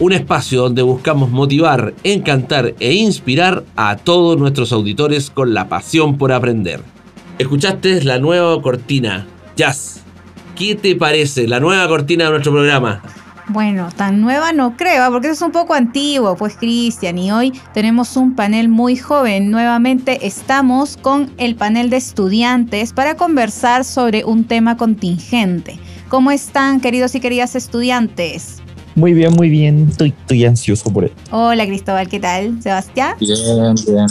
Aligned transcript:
un 0.00 0.12
espacio 0.12 0.62
donde 0.62 0.82
buscamos 0.82 1.30
motivar, 1.30 1.94
encantar 2.04 2.74
e 2.78 2.94
inspirar 2.94 3.64
a 3.76 3.96
todos 3.96 4.38
nuestros 4.38 4.72
auditores 4.72 5.30
con 5.30 5.54
la 5.54 5.68
pasión 5.68 6.18
por 6.18 6.32
aprender. 6.32 6.80
Escuchaste 7.38 8.02
la 8.04 8.18
nueva 8.18 8.60
cortina, 8.62 9.26
Jazz. 9.56 10.02
¿Qué 10.56 10.74
te 10.74 10.96
parece 10.96 11.46
la 11.46 11.60
nueva 11.60 11.86
cortina 11.88 12.24
de 12.24 12.30
nuestro 12.30 12.52
programa? 12.52 13.02
Bueno, 13.50 13.88
tan 13.96 14.20
nueva 14.20 14.52
no 14.52 14.76
creo, 14.76 15.04
¿ah? 15.04 15.10
porque 15.10 15.30
es 15.30 15.40
un 15.40 15.52
poco 15.52 15.72
antiguo, 15.72 16.36
pues 16.36 16.56
Cristian, 16.56 17.16
y 17.16 17.32
hoy 17.32 17.52
tenemos 17.72 18.16
un 18.16 18.34
panel 18.34 18.68
muy 18.68 18.96
joven. 18.96 19.50
Nuevamente 19.50 20.26
estamos 20.26 20.98
con 20.98 21.32
el 21.38 21.54
panel 21.54 21.88
de 21.88 21.96
estudiantes 21.96 22.92
para 22.92 23.16
conversar 23.16 23.84
sobre 23.84 24.24
un 24.24 24.44
tema 24.44 24.76
contingente. 24.76 25.78
¿Cómo 26.08 26.30
están, 26.30 26.80
queridos 26.80 27.14
y 27.14 27.20
queridas 27.20 27.54
estudiantes? 27.54 28.62
Muy 28.98 29.14
bien, 29.14 29.32
muy 29.32 29.48
bien. 29.48 29.86
Estoy, 29.88 30.08
estoy 30.08 30.44
ansioso 30.44 30.92
por 30.92 31.04
esto. 31.04 31.16
Hola, 31.30 31.64
Cristóbal, 31.66 32.08
¿qué 32.08 32.18
tal? 32.18 32.60
¿Sebastián? 32.60 33.14
Bien, 33.20 33.76
bien, 33.86 34.06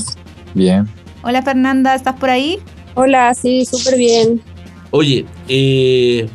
bien. 0.53 0.87
Hola, 1.23 1.41
Fernanda, 1.41 1.93
¿estás 1.93 2.15
por 2.15 2.29
ahí? 2.29 2.59
Hola, 2.95 3.33
sí, 3.33 3.65
súper 3.65 3.97
bien. 3.97 4.41
Oye, 4.91 5.25
eh, 5.49 6.29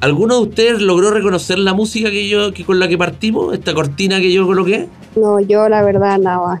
¿alguno 0.00 0.34
de 0.34 0.40
ustedes 0.40 0.82
logró 0.82 1.12
reconocer 1.12 1.60
la 1.60 1.72
música 1.72 2.10
que 2.10 2.28
yo, 2.28 2.52
que 2.52 2.64
con 2.64 2.80
la 2.80 2.88
que 2.88 2.98
partimos? 2.98 3.54
Esta 3.54 3.74
cortina 3.74 4.18
que 4.18 4.32
yo 4.32 4.44
coloqué. 4.44 4.88
No, 5.14 5.38
yo 5.38 5.68
la 5.68 5.82
verdad 5.82 6.18
nada. 6.18 6.60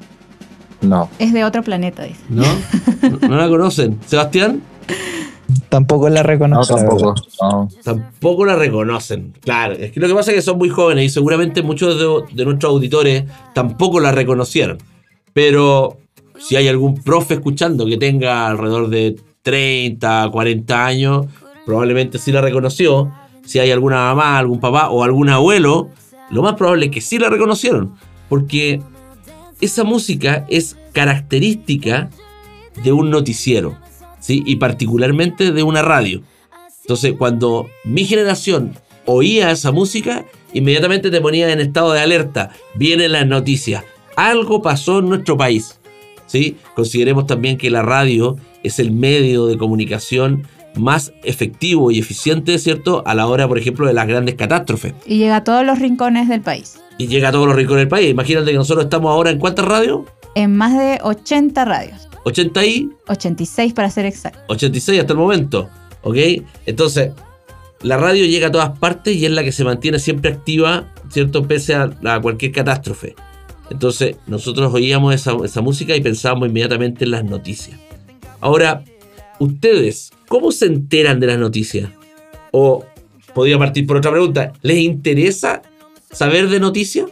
No. 0.82 1.08
Es 1.18 1.32
de 1.32 1.42
otro 1.42 1.64
planeta, 1.64 2.04
dice. 2.04 2.20
¿No? 2.28 2.44
¿No, 3.02 3.28
no 3.28 3.36
la 3.36 3.48
conocen? 3.48 3.98
¿Sebastián? 4.06 4.62
Tampoco 5.72 6.10
la 6.10 6.20
No, 6.20 6.26
reconozco. 6.28 6.76
la 6.76 6.80
tampoco. 6.86 7.14
No. 7.40 7.68
Tampoco 7.82 8.44
la 8.44 8.56
reconocen. 8.56 9.32
Claro, 9.40 9.72
es 9.72 9.90
que 9.90 10.00
lo 10.00 10.06
que 10.06 10.14
pasa 10.14 10.30
es 10.30 10.36
que 10.36 10.42
son 10.42 10.58
muy 10.58 10.68
jóvenes 10.68 11.06
y 11.06 11.08
seguramente 11.08 11.62
muchos 11.62 11.98
de, 11.98 12.34
de 12.34 12.44
nuestros 12.44 12.70
auditores 12.74 13.24
tampoco 13.54 13.98
la 13.98 14.12
reconocieron. 14.12 14.76
Pero 15.32 15.96
si 16.38 16.56
hay 16.56 16.68
algún 16.68 17.02
profe 17.02 17.34
escuchando 17.34 17.86
que 17.86 17.96
tenga 17.96 18.48
alrededor 18.48 18.90
de 18.90 19.16
30, 19.40 20.28
40 20.30 20.84
años, 20.84 21.26
probablemente 21.64 22.18
sí 22.18 22.32
la 22.32 22.42
reconoció. 22.42 23.10
Si 23.42 23.58
hay 23.58 23.70
alguna 23.70 23.96
mamá, 23.96 24.36
algún 24.38 24.60
papá 24.60 24.90
o 24.90 25.04
algún 25.04 25.30
abuelo, 25.30 25.88
lo 26.30 26.42
más 26.42 26.52
probable 26.56 26.84
es 26.86 26.92
que 26.92 27.00
sí 27.00 27.18
la 27.18 27.30
reconocieron. 27.30 27.94
Porque 28.28 28.82
esa 29.62 29.84
música 29.84 30.44
es 30.50 30.76
característica 30.92 32.10
de 32.84 32.92
un 32.92 33.08
noticiero. 33.08 33.74
¿Sí? 34.22 34.42
Y 34.46 34.56
particularmente 34.56 35.52
de 35.52 35.62
una 35.62 35.82
radio. 35.82 36.22
Entonces, 36.80 37.12
cuando 37.18 37.68
mi 37.84 38.06
generación 38.06 38.72
oía 39.04 39.50
esa 39.50 39.70
música, 39.72 40.24
inmediatamente 40.54 41.10
te 41.10 41.20
ponía 41.20 41.52
en 41.52 41.60
estado 41.60 41.92
de 41.92 42.00
alerta. 42.00 42.50
Vienen 42.74 43.12
las 43.12 43.26
noticias. 43.26 43.84
Algo 44.16 44.62
pasó 44.62 45.00
en 45.00 45.10
nuestro 45.10 45.36
país. 45.36 45.78
¿sí? 46.26 46.56
Consideremos 46.74 47.26
también 47.26 47.58
que 47.58 47.70
la 47.70 47.82
radio 47.82 48.36
es 48.62 48.78
el 48.78 48.90
medio 48.90 49.46
de 49.46 49.58
comunicación 49.58 50.46
más 50.74 51.12
efectivo 51.22 51.90
y 51.90 51.98
eficiente, 51.98 52.58
¿cierto? 52.58 53.02
A 53.06 53.14
la 53.14 53.26
hora, 53.26 53.46
por 53.46 53.58
ejemplo, 53.58 53.86
de 53.86 53.92
las 53.92 54.06
grandes 54.06 54.36
catástrofes. 54.36 54.94
Y 55.04 55.18
llega 55.18 55.36
a 55.36 55.44
todos 55.44 55.66
los 55.66 55.78
rincones 55.78 56.28
del 56.28 56.40
país. 56.40 56.80
Y 56.96 57.08
llega 57.08 57.28
a 57.28 57.32
todos 57.32 57.46
los 57.46 57.54
rincones 57.54 57.82
del 57.82 57.88
país. 57.88 58.10
Imagínate 58.10 58.50
que 58.50 58.56
nosotros 58.56 58.84
estamos 58.84 59.10
ahora 59.10 59.30
en 59.30 59.38
cuántas 59.38 59.66
radios? 59.66 60.02
En 60.34 60.56
más 60.56 60.76
de 60.78 60.98
80 61.02 61.64
radios. 61.64 62.08
80 62.24 62.66
y 62.66 62.90
86 63.08 63.72
para 63.72 63.90
ser 63.90 64.06
exacto. 64.06 64.40
86 64.48 65.00
hasta 65.00 65.12
el 65.12 65.18
momento. 65.18 65.68
¿Ok? 66.02 66.16
Entonces, 66.66 67.12
la 67.82 67.96
radio 67.96 68.24
llega 68.24 68.48
a 68.48 68.52
todas 68.52 68.78
partes 68.78 69.16
y 69.16 69.24
es 69.24 69.30
la 69.30 69.44
que 69.44 69.52
se 69.52 69.64
mantiene 69.64 69.98
siempre 69.98 70.32
activa, 70.32 70.92
¿cierto? 71.10 71.46
Pese 71.46 71.74
a, 71.74 71.90
a 72.04 72.20
cualquier 72.20 72.52
catástrofe. 72.52 73.14
Entonces, 73.70 74.16
nosotros 74.26 74.72
oíamos 74.74 75.14
esa, 75.14 75.32
esa 75.44 75.60
música 75.60 75.96
y 75.96 76.00
pensábamos 76.00 76.48
inmediatamente 76.48 77.04
en 77.04 77.12
las 77.12 77.24
noticias. 77.24 77.78
Ahora, 78.40 78.84
ustedes, 79.38 80.10
¿cómo 80.28 80.52
se 80.52 80.66
enteran 80.66 81.20
de 81.20 81.28
las 81.28 81.38
noticias? 81.38 81.90
O, 82.50 82.84
podría 83.34 83.58
partir 83.58 83.86
por 83.86 83.96
otra 83.96 84.10
pregunta, 84.10 84.52
¿les 84.62 84.78
interesa 84.78 85.62
saber 86.10 86.48
de 86.48 86.60
noticias? 86.60 87.06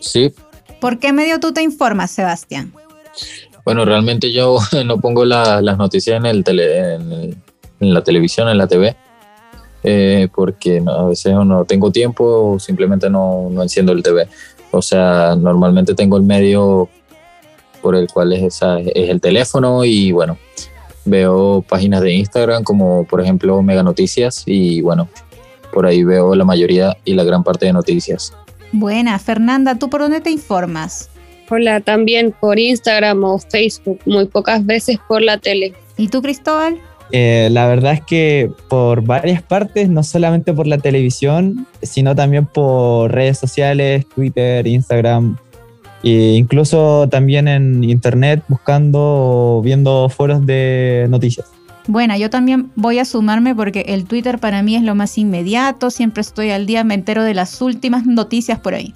Sí. 0.00 0.32
¿Por 0.80 0.98
qué 0.98 1.12
medio 1.12 1.40
tú 1.40 1.52
te 1.52 1.62
informas, 1.62 2.10
Sebastián? 2.10 2.72
Bueno, 3.66 3.84
realmente 3.84 4.32
yo 4.32 4.58
no 4.86 4.98
pongo 4.98 5.26
la- 5.26 5.60
las 5.60 5.76
noticias 5.76 6.16
en, 6.16 6.24
el 6.24 7.36
la 7.80 8.02
televisión, 8.02 8.48
en 8.48 8.56
la 8.56 8.66
TV, 8.66 8.96
eh, 9.82 10.28
porque 10.34 10.80
no- 10.80 10.92
a 10.92 11.04
veces 11.08 11.34
no 11.34 11.64
tengo 11.66 11.90
tiempo 11.90 12.24
o 12.54 12.58
simplemente 12.58 13.10
no, 13.10 13.48
no 13.50 13.62
enciendo 13.62 13.92
el 13.92 14.02
TV. 14.02 14.28
O 14.70 14.80
sea, 14.80 15.36
normalmente 15.36 15.94
tengo 15.94 16.16
el 16.16 16.22
medio 16.22 16.88
por 17.82 17.94
el 17.96 18.08
cual 18.08 18.32
es, 18.32 18.42
esa, 18.42 18.78
es 18.80 19.10
el 19.10 19.20
teléfono 19.20 19.84
y 19.84 20.10
bueno, 20.12 20.38
veo 21.04 21.62
páginas 21.68 22.00
de 22.02 22.14
Instagram 22.14 22.62
como 22.64 23.04
por 23.04 23.20
ejemplo 23.20 23.62
Mega 23.62 23.82
Noticias 23.82 24.42
y 24.46 24.80
bueno, 24.80 25.08
por 25.72 25.86
ahí 25.86 26.02
veo 26.04 26.34
la 26.34 26.44
mayoría 26.44 26.96
y 27.04 27.14
la 27.14 27.22
gran 27.24 27.44
parte 27.44 27.66
de 27.66 27.72
noticias. 27.72 28.32
Buena, 28.72 29.18
Fernanda, 29.18 29.76
¿tú 29.76 29.88
por 29.90 30.00
dónde 30.00 30.20
te 30.20 30.30
informas? 30.30 31.10
Hola, 31.48 31.80
también 31.80 32.34
por 32.40 32.58
Instagram 32.58 33.22
o 33.22 33.38
Facebook, 33.38 34.00
muy 34.04 34.26
pocas 34.26 34.66
veces 34.66 34.98
por 35.08 35.22
la 35.22 35.38
tele. 35.38 35.74
¿Y 35.96 36.08
tú, 36.08 36.20
Cristóbal? 36.20 36.76
Eh, 37.12 37.48
la 37.52 37.68
verdad 37.68 37.92
es 37.92 38.00
que 38.02 38.50
por 38.68 39.02
varias 39.02 39.42
partes, 39.42 39.88
no 39.88 40.02
solamente 40.02 40.52
por 40.52 40.66
la 40.66 40.78
televisión, 40.78 41.66
sino 41.82 42.16
también 42.16 42.46
por 42.46 43.12
redes 43.12 43.38
sociales, 43.38 44.06
Twitter, 44.08 44.66
Instagram, 44.66 45.36
e 46.02 46.34
incluso 46.34 47.08
también 47.08 47.46
en 47.48 47.84
internet 47.84 48.42
buscando 48.48 48.98
o 49.00 49.62
viendo 49.62 50.08
foros 50.08 50.44
de 50.44 51.06
noticias. 51.08 51.46
Bueno, 51.86 52.16
yo 52.16 52.28
también 52.30 52.72
voy 52.74 52.98
a 52.98 53.04
sumarme 53.04 53.54
porque 53.54 53.84
el 53.88 54.06
Twitter 54.06 54.40
para 54.40 54.62
mí 54.64 54.74
es 54.74 54.82
lo 54.82 54.96
más 54.96 55.16
inmediato, 55.18 55.90
siempre 55.90 56.22
estoy 56.22 56.50
al 56.50 56.66
día, 56.66 56.82
me 56.82 56.94
entero 56.94 57.22
de 57.22 57.34
las 57.34 57.62
últimas 57.62 58.04
noticias 58.06 58.58
por 58.58 58.74
ahí. 58.74 58.92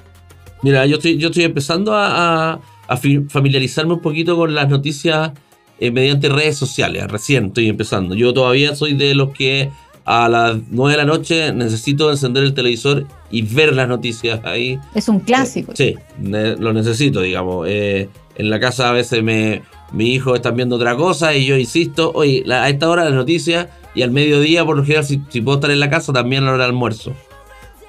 Mira, 0.62 0.84
yo 0.86 0.96
estoy, 0.96 1.16
yo 1.16 1.28
estoy 1.28 1.44
empezando 1.44 1.94
a, 1.94 2.52
a- 2.52 2.60
a 2.88 2.96
familiarizarme 3.28 3.94
un 3.94 4.00
poquito 4.00 4.36
con 4.36 4.54
las 4.54 4.68
noticias 4.68 5.30
eh, 5.78 5.90
mediante 5.90 6.28
redes 6.28 6.56
sociales. 6.56 7.06
Recién 7.08 7.46
estoy 7.46 7.68
empezando. 7.68 8.14
Yo 8.14 8.32
todavía 8.34 8.74
soy 8.74 8.94
de 8.94 9.14
los 9.14 9.30
que 9.30 9.70
a 10.04 10.28
las 10.28 10.56
9 10.70 10.92
de 10.92 10.96
la 10.96 11.04
noche 11.04 11.52
necesito 11.52 12.10
encender 12.10 12.42
el 12.42 12.52
televisor 12.52 13.06
y 13.30 13.42
ver 13.42 13.74
las 13.76 13.86
noticias 13.88 14.40
ahí. 14.44 14.78
Es 14.94 15.08
un 15.08 15.20
clásico. 15.20 15.72
Sí, 15.76 15.94
lo 16.20 16.72
necesito, 16.72 17.20
digamos. 17.20 17.66
Eh, 17.68 18.08
en 18.36 18.50
la 18.50 18.58
casa 18.58 18.88
a 18.88 18.92
veces 18.92 19.22
me, 19.22 19.62
mi 19.92 20.12
hijo 20.14 20.34
está 20.34 20.50
viendo 20.50 20.76
otra 20.76 20.96
cosa 20.96 21.34
y 21.34 21.46
yo 21.46 21.56
insisto, 21.56 22.10
oye, 22.14 22.42
a 22.52 22.68
esta 22.68 22.88
hora 22.88 23.04
la 23.04 23.10
noticia 23.14 23.70
y 23.94 24.02
al 24.02 24.10
mediodía, 24.10 24.64
por 24.64 24.76
lo 24.76 24.82
general, 24.82 25.04
si, 25.04 25.20
si 25.28 25.40
puedo 25.42 25.58
estar 25.58 25.70
en 25.70 25.78
la 25.80 25.90
casa, 25.90 26.12
también 26.12 26.42
a 26.42 26.46
la 26.46 26.52
hora 26.54 26.64
del 26.64 26.72
almuerzo. 26.72 27.12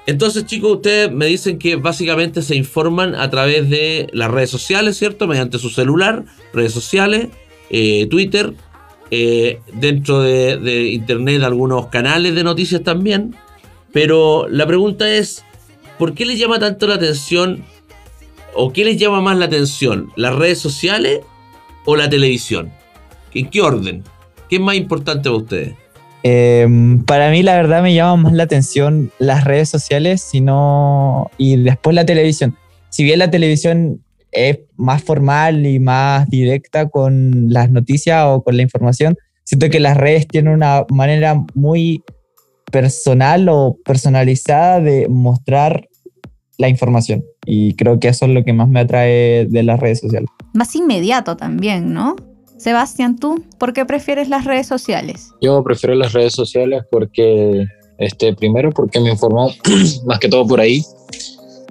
Entonces, 0.06 0.46
chicos, 0.46 0.76
ustedes 0.76 1.12
me 1.12 1.26
dicen 1.26 1.58
que 1.58 1.76
básicamente 1.76 2.42
se 2.42 2.56
informan 2.56 3.14
a 3.14 3.30
través 3.30 3.70
de 3.70 4.08
las 4.12 4.30
redes 4.30 4.50
sociales, 4.50 4.96
¿cierto? 4.96 5.28
Mediante 5.28 5.58
su 5.58 5.70
celular, 5.70 6.24
redes 6.52 6.72
sociales, 6.72 7.28
eh, 7.70 8.06
Twitter, 8.10 8.54
eh, 9.10 9.60
dentro 9.74 10.20
de, 10.20 10.56
de 10.56 10.88
Internet 10.88 11.42
algunos 11.42 11.86
canales 11.86 12.34
de 12.34 12.42
noticias 12.42 12.82
también. 12.82 13.36
Pero 13.92 14.48
la 14.48 14.66
pregunta 14.66 15.08
es, 15.08 15.44
¿por 15.98 16.14
qué 16.14 16.26
les 16.26 16.38
llama 16.38 16.58
tanto 16.58 16.86
la 16.86 16.94
atención 16.94 17.64
o 18.54 18.72
qué 18.72 18.84
les 18.84 18.96
llama 18.96 19.20
más 19.20 19.38
la 19.38 19.44
atención? 19.44 20.10
¿Las 20.16 20.34
redes 20.34 20.58
sociales 20.58 21.20
o 21.84 21.94
la 21.94 22.10
televisión? 22.10 22.72
¿En 23.34 23.50
qué 23.50 23.60
orden? 23.60 24.02
¿Qué 24.48 24.56
es 24.56 24.62
más 24.62 24.74
importante 24.74 25.28
para 25.28 25.36
ustedes? 25.36 25.81
Eh, 26.22 26.66
para 27.06 27.30
mí, 27.30 27.42
la 27.42 27.56
verdad, 27.56 27.82
me 27.82 27.94
llama 27.94 28.16
más 28.16 28.32
la 28.32 28.44
atención 28.44 29.10
las 29.18 29.44
redes 29.44 29.68
sociales 29.68 30.20
sino, 30.20 31.30
y 31.38 31.56
después 31.56 31.94
la 31.94 32.06
televisión. 32.06 32.56
Si 32.90 33.04
bien 33.04 33.18
la 33.18 33.30
televisión 33.30 34.04
es 34.30 34.60
más 34.76 35.02
formal 35.02 35.66
y 35.66 35.78
más 35.78 36.28
directa 36.28 36.88
con 36.88 37.52
las 37.52 37.70
noticias 37.70 38.24
o 38.26 38.42
con 38.42 38.56
la 38.56 38.62
información, 38.62 39.16
siento 39.44 39.68
que 39.68 39.80
las 39.80 39.96
redes 39.96 40.26
tienen 40.26 40.54
una 40.54 40.84
manera 40.90 41.44
muy 41.54 42.02
personal 42.70 43.48
o 43.48 43.76
personalizada 43.84 44.80
de 44.80 45.08
mostrar 45.08 45.88
la 46.58 46.68
información. 46.68 47.24
Y 47.44 47.74
creo 47.74 47.98
que 47.98 48.08
eso 48.08 48.26
es 48.26 48.32
lo 48.32 48.44
que 48.44 48.52
más 48.52 48.68
me 48.68 48.80
atrae 48.80 49.46
de 49.46 49.62
las 49.62 49.80
redes 49.80 50.00
sociales. 50.00 50.30
Más 50.54 50.74
inmediato 50.74 51.36
también, 51.36 51.92
¿no? 51.92 52.16
Sebastián, 52.62 53.18
¿tú 53.18 53.42
por 53.58 53.72
qué 53.72 53.84
prefieres 53.84 54.28
las 54.28 54.44
redes 54.44 54.68
sociales? 54.68 55.30
Yo 55.40 55.64
prefiero 55.64 55.96
las 55.96 56.12
redes 56.12 56.32
sociales 56.32 56.84
porque, 56.92 57.66
este, 57.98 58.34
primero 58.36 58.70
porque 58.70 59.00
me 59.00 59.10
informó 59.10 59.50
más 60.06 60.20
que 60.20 60.28
todo 60.28 60.46
por 60.46 60.60
ahí 60.60 60.80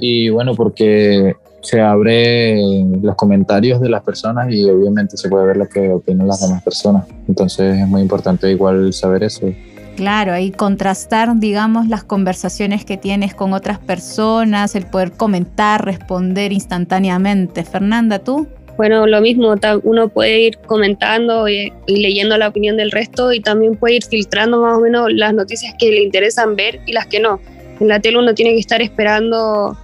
y 0.01 0.27
bueno, 0.27 0.53
porque 0.53 1.33
se 1.61 1.79
abre 1.79 2.59
los 3.01 3.15
comentarios 3.15 3.79
de 3.79 3.87
las 3.87 4.03
personas 4.03 4.51
y 4.51 4.69
obviamente 4.69 5.15
se 5.15 5.29
puede 5.29 5.45
ver 5.45 5.57
lo 5.57 5.69
que 5.69 5.93
opinan 5.93 6.27
las 6.27 6.41
demás 6.41 6.61
personas. 6.61 7.05
Entonces 7.25 7.79
es 7.79 7.87
muy 7.87 8.01
importante 8.01 8.51
igual 8.51 8.91
saber 8.91 9.23
eso. 9.23 9.47
Claro, 9.95 10.33
ahí 10.33 10.51
contrastar, 10.51 11.37
digamos, 11.37 11.87
las 11.87 12.03
conversaciones 12.03 12.83
que 12.83 12.97
tienes 12.97 13.33
con 13.33 13.53
otras 13.53 13.79
personas, 13.79 14.75
el 14.75 14.87
poder 14.87 15.11
comentar, 15.13 15.85
responder 15.85 16.51
instantáneamente. 16.51 17.63
Fernanda, 17.63 18.19
¿tú? 18.19 18.47
Bueno, 18.81 19.05
lo 19.05 19.21
mismo, 19.21 19.53
uno 19.83 20.09
puede 20.09 20.41
ir 20.41 20.57
comentando 20.57 21.47
y, 21.47 21.71
leyendo 21.85 22.35
la 22.39 22.47
opinión 22.47 22.77
del 22.77 22.89
resto 22.89 23.31
y 23.31 23.39
también 23.39 23.75
puede 23.75 23.97
ir 23.97 24.03
filtrando 24.03 24.59
más 24.59 24.75
o 24.75 24.81
menos 24.81 25.13
las 25.13 25.35
noticias 25.35 25.75
que 25.77 25.91
le 25.91 26.01
interesan 26.01 26.55
ver 26.55 26.79
y 26.87 26.91
las 26.91 27.05
que 27.05 27.19
no. 27.19 27.39
En 27.79 27.89
la 27.89 27.99
tele 27.99 28.17
uno 28.17 28.33
tiene 28.33 28.53
que 28.53 28.59
estar 28.59 28.81
esperando 28.81 29.77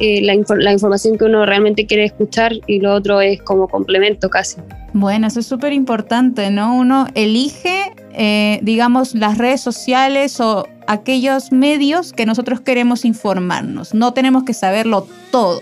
eh, 0.00 0.20
la, 0.22 0.34
la, 0.56 0.72
información 0.72 1.16
que 1.16 1.26
uno 1.26 1.46
realmente 1.46 1.86
quiere 1.86 2.06
escuchar 2.06 2.52
y 2.66 2.80
lo 2.80 2.92
otro 2.92 3.20
es 3.20 3.40
como 3.40 3.68
complemento 3.68 4.28
casi. 4.28 4.56
Bueno, 4.94 5.28
eso 5.28 5.38
es 5.38 5.46
súper 5.46 5.72
importante, 5.72 6.50
¿no? 6.50 6.74
Uno 6.74 7.06
elige, 7.14 7.92
eh, 8.14 8.58
digamos, 8.62 9.14
las 9.14 9.38
redes 9.38 9.60
sociales 9.60 10.40
o 10.40 10.66
aquellos 10.88 11.52
medios 11.52 12.12
que 12.12 12.26
nosotros 12.26 12.60
queremos 12.60 13.04
informarnos. 13.04 13.94
No 13.94 14.12
tenemos 14.12 14.42
que 14.42 14.54
saberlo 14.54 15.06
todo, 15.30 15.60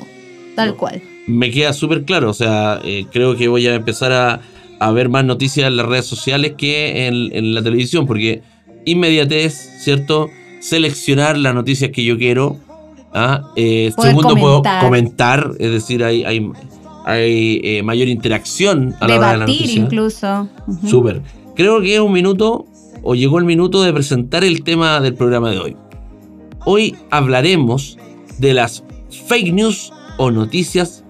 tal 0.57 0.75
cual 0.75 1.03
me 1.29 1.51
queda 1.51 1.73
súper 1.73 2.05
claro. 2.05 2.31
O 2.31 2.35
sea, 2.35 2.81
eh, 2.85 3.07
creo 3.13 3.37
que 3.37 3.47
voy 3.49 3.67
a 3.67 3.75
empezar 3.75 4.13
a, 4.13 4.91
ver 4.93 5.09
más 5.09 5.25
noticias 5.25 5.67
en 5.67 5.77
las 5.77 5.87
redes 5.87 6.07
sociales 6.07 6.55
que 6.57 7.07
en, 7.07 7.55
la 7.55 7.63
televisión, 7.63 8.07
porque 8.07 8.43
inmediatez, 8.85 9.55
¿cierto? 9.81 10.31
Seleccionar 10.61 11.37
las 11.37 11.55
noticias 11.55 11.91
que 11.91 12.05
yo 12.05 12.17
quiero. 12.17 12.57
¿ah? 13.13 13.53
Eh, 13.57 13.93
segundo, 13.99 14.37
puedo 14.37 14.63
comentar, 14.81 15.53
es 15.59 15.71
decir, 15.71 16.03
hay, 16.05 16.25
hay, 16.25 16.51
hay 17.05 17.61
eh, 17.63 17.83
mayor 17.83 18.09
interacción 18.09 18.95
a 19.01 19.09
la 19.09 19.17
hora 19.17 19.33
de 19.33 19.39
la 19.39 19.47
noticia. 19.47 19.81
incluso. 19.81 20.49
Súper. 20.87 21.23
Creo 21.55 21.81
que 21.81 21.95
es 21.95 22.01
un 22.01 22.13
minuto, 22.13 22.67
o 23.03 23.15
llegó 23.15 23.39
el 23.39 23.45
minuto 23.45 23.83
de 23.83 23.93
presentar 23.93 24.45
el 24.45 24.63
tema 24.63 25.01
del 25.01 25.15
programa 25.15 25.51
de 25.51 25.59
hoy. 25.59 25.77
Hoy 26.65 26.95
hablaremos 27.11 27.99
de 28.39 28.55
las 28.55 28.85
fake 29.27 29.53
news 29.53 29.93
o 30.19 30.31
noticias 30.31 31.05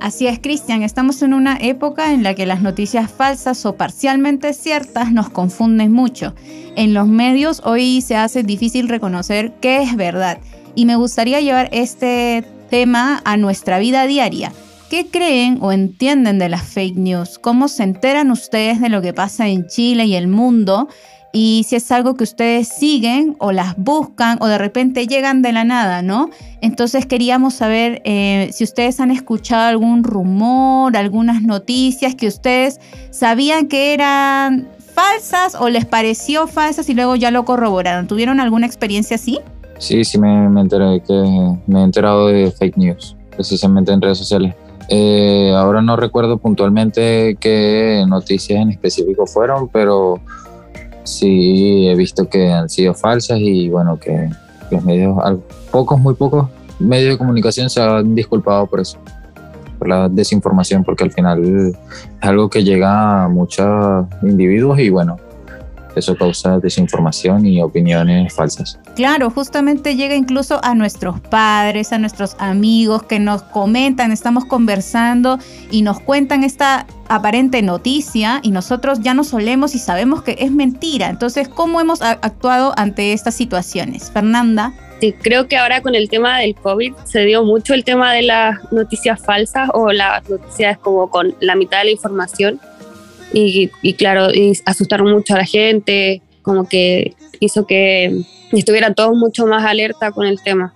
Así 0.00 0.28
es, 0.28 0.38
Cristian, 0.38 0.84
estamos 0.84 1.22
en 1.22 1.34
una 1.34 1.56
época 1.60 2.12
en 2.12 2.22
la 2.22 2.34
que 2.34 2.46
las 2.46 2.62
noticias 2.62 3.10
falsas 3.10 3.66
o 3.66 3.74
parcialmente 3.74 4.52
ciertas 4.52 5.10
nos 5.10 5.28
confunden 5.28 5.90
mucho. 5.90 6.36
En 6.76 6.94
los 6.94 7.08
medios 7.08 7.60
hoy 7.64 8.00
se 8.00 8.14
hace 8.14 8.44
difícil 8.44 8.88
reconocer 8.88 9.54
qué 9.60 9.82
es 9.82 9.96
verdad 9.96 10.38
y 10.76 10.84
me 10.84 10.94
gustaría 10.94 11.40
llevar 11.40 11.68
este 11.72 12.44
tema 12.70 13.20
a 13.24 13.36
nuestra 13.36 13.80
vida 13.80 14.06
diaria. 14.06 14.52
¿Qué 14.88 15.08
creen 15.08 15.58
o 15.62 15.72
entienden 15.72 16.38
de 16.38 16.48
las 16.48 16.62
fake 16.62 16.96
news? 16.96 17.40
¿Cómo 17.40 17.66
se 17.66 17.82
enteran 17.82 18.30
ustedes 18.30 18.80
de 18.80 18.88
lo 18.88 19.02
que 19.02 19.12
pasa 19.12 19.48
en 19.48 19.66
Chile 19.66 20.04
y 20.04 20.14
el 20.14 20.28
mundo? 20.28 20.88
Y 21.32 21.64
si 21.68 21.76
es 21.76 21.90
algo 21.92 22.14
que 22.14 22.24
ustedes 22.24 22.68
siguen 22.68 23.36
o 23.38 23.52
las 23.52 23.76
buscan 23.76 24.38
o 24.40 24.46
de 24.46 24.58
repente 24.58 25.06
llegan 25.06 25.42
de 25.42 25.52
la 25.52 25.64
nada, 25.64 26.02
¿no? 26.02 26.30
Entonces 26.60 27.06
queríamos 27.06 27.54
saber 27.54 28.00
eh, 28.04 28.48
si 28.52 28.64
ustedes 28.64 28.98
han 29.00 29.10
escuchado 29.10 29.68
algún 29.68 30.04
rumor, 30.04 30.96
algunas 30.96 31.42
noticias 31.42 32.14
que 32.14 32.26
ustedes 32.26 32.80
sabían 33.10 33.68
que 33.68 33.94
eran 33.94 34.68
falsas 34.94 35.54
o 35.54 35.68
les 35.68 35.84
pareció 35.84 36.46
falsas 36.46 36.88
y 36.88 36.94
luego 36.94 37.14
ya 37.14 37.30
lo 37.30 37.44
corroboraron. 37.44 38.06
¿Tuvieron 38.06 38.40
alguna 38.40 38.66
experiencia 38.66 39.16
así? 39.16 39.38
Sí, 39.78 40.04
sí 40.04 40.18
me, 40.18 40.48
me 40.48 40.62
enteré 40.62 41.00
que 41.06 41.56
me 41.66 41.80
he 41.80 41.84
enterado 41.84 42.28
de 42.28 42.50
fake 42.50 42.76
news, 42.76 43.16
precisamente 43.30 43.92
en 43.92 44.00
redes 44.00 44.18
sociales. 44.18 44.54
Eh, 44.88 45.52
ahora 45.54 45.82
no 45.82 45.96
recuerdo 45.96 46.38
puntualmente 46.38 47.36
qué 47.38 48.04
noticias 48.08 48.58
en 48.58 48.70
específico 48.70 49.26
fueron, 49.26 49.68
pero 49.68 50.18
sí 51.08 51.88
he 51.88 51.94
visto 51.94 52.28
que 52.28 52.50
han 52.50 52.68
sido 52.68 52.94
falsas 52.94 53.38
y 53.40 53.68
bueno, 53.68 53.98
que 53.98 54.28
los 54.70 54.84
medios, 54.84 55.16
pocos, 55.70 55.98
muy 55.98 56.14
pocos 56.14 56.48
medios 56.78 57.14
de 57.14 57.18
comunicación 57.18 57.68
se 57.70 57.80
han 57.80 58.14
disculpado 58.14 58.66
por 58.66 58.80
eso, 58.80 58.98
por 59.78 59.88
la 59.88 60.08
desinformación, 60.08 60.84
porque 60.84 61.04
al 61.04 61.10
final 61.10 61.44
es 61.44 61.76
algo 62.20 62.48
que 62.48 62.62
llega 62.62 63.24
a 63.24 63.28
muchos 63.28 64.06
individuos 64.22 64.78
y 64.78 64.90
bueno, 64.90 65.18
eso 65.96 66.16
causa 66.16 66.58
desinformación 66.58 67.46
y 67.46 67.60
opiniones 67.60 68.34
falsas. 68.34 68.78
Claro, 68.94 69.30
justamente 69.30 69.96
llega 69.96 70.14
incluso 70.14 70.60
a 70.62 70.74
nuestros 70.74 71.20
padres, 71.20 71.92
a 71.92 71.98
nuestros 71.98 72.36
amigos 72.38 73.02
que 73.04 73.18
nos 73.18 73.42
comentan, 73.42 74.12
estamos 74.12 74.44
conversando 74.44 75.38
y 75.70 75.82
nos 75.82 76.00
cuentan 76.00 76.44
esta 76.44 76.86
aparente 77.08 77.62
noticia 77.62 78.40
y 78.42 78.50
nosotros 78.50 79.00
ya 79.00 79.14
nos 79.14 79.28
solemos 79.28 79.74
y 79.74 79.78
sabemos 79.78 80.22
que 80.22 80.36
es 80.38 80.50
mentira. 80.50 81.08
Entonces, 81.08 81.48
¿cómo 81.48 81.80
hemos 81.80 82.02
actuado 82.02 82.74
ante 82.76 83.12
estas 83.12 83.34
situaciones? 83.34 84.10
Fernanda. 84.10 84.72
Sí, 85.00 85.12
creo 85.12 85.46
que 85.46 85.56
ahora 85.56 85.80
con 85.80 85.94
el 85.94 86.08
tema 86.08 86.38
del 86.40 86.56
COVID 86.56 86.92
se 87.04 87.20
dio 87.24 87.44
mucho 87.44 87.72
el 87.72 87.84
tema 87.84 88.12
de 88.12 88.22
las 88.22 88.56
noticias 88.72 89.20
falsas 89.20 89.70
o 89.72 89.92
las 89.92 90.28
noticias 90.28 90.76
como 90.78 91.08
con 91.08 91.34
la 91.40 91.54
mitad 91.54 91.78
de 91.78 91.84
la 91.84 91.90
información 91.92 92.60
y, 93.32 93.94
claro, 93.94 94.32
y 94.32 94.58
asustaron 94.64 95.10
mucho 95.10 95.34
a 95.34 95.38
la 95.38 95.44
gente, 95.44 96.22
como 96.42 96.68
que 96.68 97.14
hizo 97.40 97.66
que 97.66 98.22
estuvieran 98.52 98.94
todos 98.94 99.16
mucho 99.16 99.46
más 99.46 99.64
alerta 99.64 100.10
con 100.12 100.26
el 100.26 100.40
tema. 100.42 100.74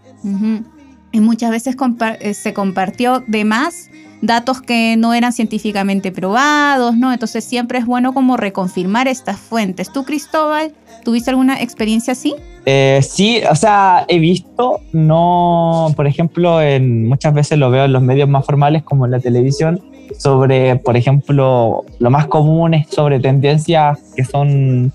Y 1.13 1.21
muchas 1.21 1.51
veces 1.51 1.77
eh, 2.21 2.35
se 2.35 2.55
compartió 2.55 3.23
de 3.27 3.45
más 3.45 3.91
datos 4.23 4.63
que 4.63 4.97
no 4.97 5.13
eran 5.13 5.33
científicamente 5.33 6.13
probados, 6.13 6.97
¿no? 6.97 7.13
Entonces 7.13 7.45
siempre 7.45 7.79
es 7.79 7.87
bueno 7.87 8.15
como 8.15 8.37
reconfirmar 8.37 9.09
estas 9.09 9.39
fuentes. 9.39 9.93
¿Tú, 9.93 10.05
Cristóbal, 10.05 10.73
tuviste 11.05 11.31
alguna 11.31 11.61
experiencia 11.61 12.13
así? 12.13 12.35
Eh, 12.65 13.01
sí, 13.03 13.43
o 13.51 13.57
sea, 13.57 14.05
he 14.07 14.21
visto, 14.21 14.81
no, 14.93 15.93
por 15.97 16.07
ejemplo, 16.07 16.63
en, 16.63 17.09
muchas 17.09 17.35
veces 17.35 17.59
lo 17.59 17.71
veo 17.71 17.85
en 17.85 17.93
los 17.93 18.03
medios 18.03 18.29
más 18.29 18.47
formales 18.47 18.85
como 18.85 19.05
en 19.05 19.11
la 19.11 19.19
televisión, 19.19 19.83
sobre, 20.23 20.77
por 20.77 20.97
ejemplo, 20.97 21.85
lo 21.99 22.11
más 22.11 22.27
común 22.27 22.75
es 22.75 22.89
sobre 22.89 23.19
tendencias 23.19 23.99
que 24.15 24.25
son 24.25 24.93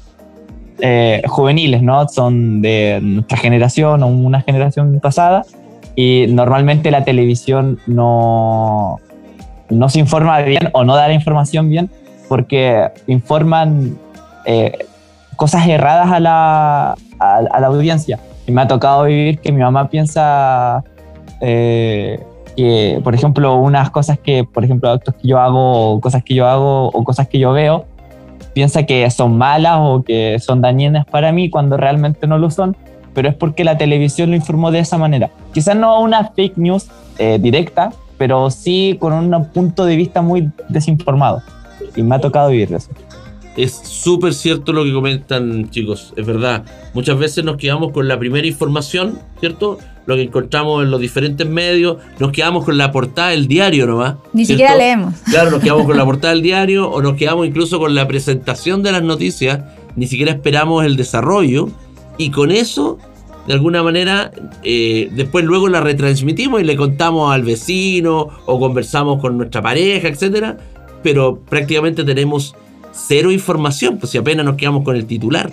eh, 0.80 1.22
juveniles, 1.28 1.82
¿no? 1.82 2.08
Son 2.08 2.62
de 2.62 3.00
nuestra 3.02 3.38
generación 3.38 4.04
o 4.04 4.08
una 4.08 4.42
generación 4.42 5.02
pasada 5.02 5.44
y 5.98 6.28
normalmente 6.30 6.92
la 6.92 7.04
televisión 7.04 7.78
no, 7.88 9.00
no 9.70 9.90
se 9.90 10.00
informa 10.00 10.40
bien 10.40 10.70
o 10.72 10.86
no 10.86 10.96
da 10.96 11.10
la 11.10 11.14
información 11.14 11.70
bien 11.70 11.90
porque 12.30 12.88
informan 13.08 13.98
eh, 14.46 14.86
cosas 15.36 15.68
erradas 15.68 16.10
a 16.10 16.22
la, 16.22 16.96
a, 17.20 17.60
la 17.60 17.68
audiencia. 17.68 18.18
Y 18.48 18.54
me 18.54 18.62
ha 18.62 18.68
tocado 18.68 19.04
vivir 19.04 19.40
que 19.40 19.52
mi 19.52 19.60
mamá 19.60 19.90
piensa 19.90 20.86
eh, 21.42 22.18
que, 22.58 23.00
por 23.04 23.14
ejemplo, 23.14 23.56
unas 23.56 23.92
cosas 23.92 24.18
que, 24.18 24.44
por 24.44 24.66
ejemplo, 24.66 24.90
actos 24.90 25.14
que 25.16 25.28
yo 25.28 25.40
hago, 25.40 26.02
cosas 26.02 26.24
que 26.24 26.34
yo 26.34 26.48
hago 26.48 26.88
o 26.88 27.04
cosas 27.04 27.28
que 27.28 27.38
yo 27.38 27.54
veo, 27.54 27.86
piensa 28.54 28.84
que 28.84 29.10
son 29.12 29.38
malas 29.38 29.78
o 29.80 30.02
que 30.04 30.40
son 30.40 30.60
dañinas 30.60 31.06
para 31.06 31.32
mí 31.32 31.52
cuando 31.52 31.78
realmente 31.78 32.26
no 32.26 32.40
lo 32.40 32.50
son, 32.50 32.76
pero 33.14 33.30
es 33.30 33.36
porque 33.36 33.64
la 33.64 33.78
televisión 33.78 34.32
lo 34.32 34.36
informó 34.36 34.72
de 34.72 34.80
esa 34.80 34.98
manera. 34.98 35.30
Quizás 35.54 35.76
no 35.76 36.02
una 36.02 36.32
fake 36.32 36.58
news 36.58 36.88
eh, 37.20 37.38
directa, 37.40 37.92
pero 38.18 38.50
sí 38.50 38.98
con 39.00 39.14
un 39.14 39.46
punto 39.54 39.86
de 39.86 39.96
vista 39.96 40.24
muy 40.24 40.50
desinformado. 40.68 41.44
Y 41.96 42.02
me 42.02 42.16
ha 42.16 42.20
tocado 42.20 42.50
vivir 42.50 42.74
eso. 42.74 42.90
Es 43.58 43.74
súper 43.74 44.36
cierto 44.36 44.72
lo 44.72 44.84
que 44.84 44.94
comentan, 44.94 45.72
chicos, 45.72 46.14
es 46.16 46.26
verdad. 46.26 46.64
Muchas 46.94 47.18
veces 47.18 47.44
nos 47.44 47.58
quedamos 47.58 47.92
con 47.92 48.08
la 48.08 48.20
primera 48.20 48.46
información, 48.46 49.20
¿cierto? 49.40 49.80
Lo 50.06 50.16
que 50.16 50.22
encontramos 50.22 50.84
en 50.84 50.92
los 50.92 51.02
diferentes 51.02 51.50
medios, 51.50 51.98
nos 52.20 52.32
quedamos 52.32 52.64
con 52.64 52.78
la 52.78 52.92
portada 52.92 53.30
del 53.30 53.48
diario 53.48 53.88
nomás. 53.88 54.16
Ni 54.32 54.46
siquiera 54.46 54.76
leemos. 54.76 55.16
Claro, 55.26 55.50
nos 55.50 55.62
quedamos 55.62 55.88
con 55.88 55.98
la 55.98 56.06
portada 56.06 56.34
del 56.36 56.44
diario 56.44 56.88
o 56.88 57.02
nos 57.02 57.16
quedamos 57.16 57.48
incluso 57.48 57.80
con 57.80 57.96
la 57.96 58.08
presentación 58.08 58.84
de 58.84 58.92
las 58.92 59.02
noticias, 59.02 59.62
ni 59.96 60.06
siquiera 60.06 60.34
esperamos 60.34 60.86
el 60.86 60.96
desarrollo 60.96 61.70
y 62.20 62.30
con 62.30 62.52
eso 62.52 63.00
de 63.48 63.54
alguna 63.54 63.82
manera, 63.82 64.32
eh, 64.64 65.10
después 65.14 65.46
luego 65.46 65.70
la 65.70 65.80
retransmitimos 65.80 66.60
y 66.60 66.66
le 66.66 66.76
contamos 66.76 67.34
al 67.34 67.44
vecino 67.44 68.28
o 68.46 68.60
conversamos 68.60 69.22
con 69.22 69.38
nuestra 69.38 69.62
pareja, 69.62 70.10
etcétera, 70.10 70.58
pero 71.02 71.40
prácticamente 71.40 72.04
tenemos 72.04 72.56
cero 72.98 73.32
información, 73.32 73.98
pues 73.98 74.12
si 74.12 74.18
apenas 74.18 74.46
nos 74.46 74.56
quedamos 74.56 74.84
con 74.84 74.96
el 74.96 75.06
titular. 75.06 75.52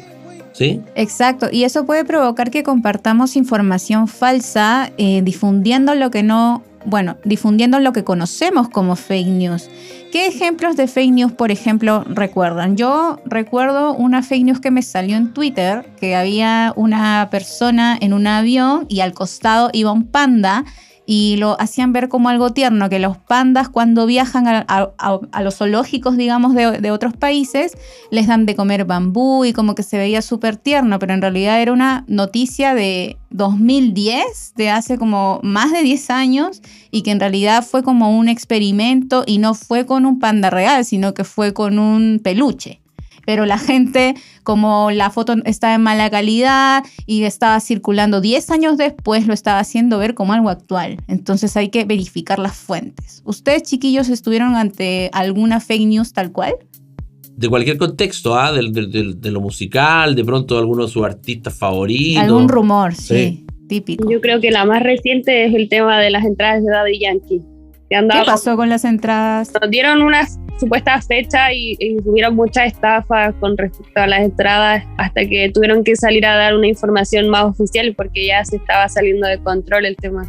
¿Sí? 0.52 0.80
Exacto, 0.94 1.48
y 1.50 1.64
eso 1.64 1.84
puede 1.84 2.04
provocar 2.04 2.50
que 2.52 2.62
compartamos 2.62 3.34
información 3.34 4.06
falsa, 4.06 4.92
eh, 4.98 5.20
difundiendo 5.22 5.96
lo 5.96 6.12
que 6.12 6.22
no, 6.22 6.62
bueno, 6.84 7.16
difundiendo 7.24 7.80
lo 7.80 7.92
que 7.92 8.04
conocemos 8.04 8.68
como 8.68 8.94
fake 8.94 9.26
news. 9.26 9.68
¿Qué 10.12 10.28
ejemplos 10.28 10.76
de 10.76 10.86
fake 10.86 11.10
news, 11.10 11.32
por 11.32 11.50
ejemplo, 11.50 12.04
recuerdan? 12.08 12.76
Yo 12.76 13.18
recuerdo 13.24 13.94
una 13.94 14.22
fake 14.22 14.44
news 14.44 14.60
que 14.60 14.70
me 14.70 14.82
salió 14.82 15.16
en 15.16 15.32
Twitter, 15.32 15.90
que 15.98 16.14
había 16.14 16.72
una 16.76 17.26
persona 17.32 17.98
en 18.00 18.12
un 18.12 18.28
avión 18.28 18.86
y 18.88 19.00
al 19.00 19.12
costado 19.12 19.70
iba 19.72 19.90
un 19.90 20.06
panda 20.06 20.64
y 21.06 21.36
lo 21.36 21.60
hacían 21.60 21.92
ver 21.92 22.08
como 22.08 22.28
algo 22.28 22.50
tierno, 22.50 22.88
que 22.88 22.98
los 22.98 23.18
pandas 23.18 23.68
cuando 23.68 24.06
viajan 24.06 24.46
a, 24.46 25.42
los 25.42 25.56
zoológicos, 25.56 26.16
digamos, 26.16 26.54
de, 26.54 26.80
de 26.80 26.90
otros 26.90 27.14
países, 27.14 27.72
les 28.10 28.26
dan 28.26 28.46
de 28.46 28.54
comer 28.54 28.84
bambú 28.84 29.44
y 29.44 29.52
como 29.52 29.74
que 29.74 29.82
se 29.82 29.98
veía 29.98 30.22
súper 30.22 30.56
tierno, 30.56 30.98
pero 30.98 31.14
en 31.14 31.20
realidad 31.20 31.60
era 31.60 31.72
una 31.72 32.04
noticia 32.08 32.74
de 32.74 33.18
2010, 33.30 34.54
de 34.56 34.70
hace 34.70 34.96
como 34.96 35.40
más 35.42 35.72
de 35.72 35.82
10 35.82 36.10
años, 36.10 36.62
y 36.90 37.02
que 37.02 37.10
en 37.10 37.20
realidad 37.20 37.64
fue 37.64 37.82
como 37.82 38.16
un 38.16 38.28
experimento 38.28 39.24
y 39.26 39.38
no 39.38 39.54
fue 39.54 39.86
con 39.86 40.06
un 40.06 40.18
panda 40.18 40.50
real, 40.50 40.84
sino 40.84 41.14
que 41.14 41.24
fue 41.24 41.52
con 41.52 41.78
un 41.78 42.20
peluche. 42.22 42.83
Pero 43.26 43.46
la 43.46 43.58
gente, 43.58 44.14
como 44.42 44.90
la 44.90 45.10
foto 45.10 45.34
estaba 45.44 45.74
en 45.74 45.82
mala 45.82 46.10
calidad 46.10 46.82
y 47.06 47.22
estaba 47.24 47.58
circulando 47.60 48.20
10 48.20 48.50
años 48.50 48.76
después, 48.76 49.26
lo 49.26 49.34
estaba 49.34 49.58
haciendo 49.60 49.98
ver 49.98 50.14
como 50.14 50.32
algo 50.32 50.50
actual. 50.50 50.98
Entonces 51.08 51.56
hay 51.56 51.68
que 51.70 51.84
verificar 51.84 52.38
las 52.38 52.54
fuentes. 52.56 53.22
¿Ustedes, 53.24 53.62
chiquillos, 53.62 54.08
estuvieron 54.08 54.54
ante 54.56 55.10
alguna 55.12 55.60
fake 55.60 55.86
news 55.86 56.12
tal 56.12 56.32
cual? 56.32 56.54
De 57.36 57.48
cualquier 57.48 57.78
contexto, 57.78 58.36
¿ah? 58.38 58.52
Del- 58.52 58.72
del- 58.72 58.92
del- 58.92 59.20
de 59.20 59.30
lo 59.32 59.40
musical, 59.40 60.14
de 60.14 60.24
pronto 60.24 60.56
alguno 60.58 60.86
de 60.86 60.92
sus 60.92 61.04
artistas 61.04 61.54
favoritos. 61.58 62.22
Algún 62.22 62.48
rumor, 62.48 62.94
sí, 62.94 63.04
Sí. 63.14 63.46
típico. 63.68 64.08
Yo 64.08 64.20
creo 64.20 64.40
que 64.40 64.50
la 64.52 64.64
más 64.64 64.82
reciente 64.82 65.46
es 65.46 65.54
el 65.54 65.68
tema 65.68 65.98
de 66.00 66.10
las 66.10 66.24
entradas 66.24 66.62
de 66.62 66.70
Daddy 66.70 66.98
Yankee. 67.00 67.40
Que 67.90 67.96
¿Qué 68.00 68.22
pasó 68.24 68.56
con 68.56 68.68
las 68.68 68.84
entradas? 68.84 69.52
Nos 69.60 69.70
dieron 69.70 70.02
una 70.02 70.26
supuesta 70.58 71.00
fecha 71.02 71.52
y, 71.52 71.76
y 71.78 71.96
hubieron 72.04 72.34
muchas 72.34 72.66
estafas 72.66 73.34
con 73.40 73.56
respecto 73.58 74.00
a 74.00 74.06
las 74.06 74.20
entradas 74.22 74.84
hasta 74.96 75.26
que 75.26 75.50
tuvieron 75.52 75.84
que 75.84 75.94
salir 75.96 76.24
a 76.26 76.34
dar 76.36 76.56
una 76.56 76.66
información 76.66 77.28
más 77.28 77.44
oficial 77.44 77.92
porque 77.96 78.26
ya 78.28 78.44
se 78.44 78.56
estaba 78.56 78.88
saliendo 78.88 79.26
de 79.28 79.38
control 79.38 79.84
el 79.86 79.96
tema. 79.96 80.22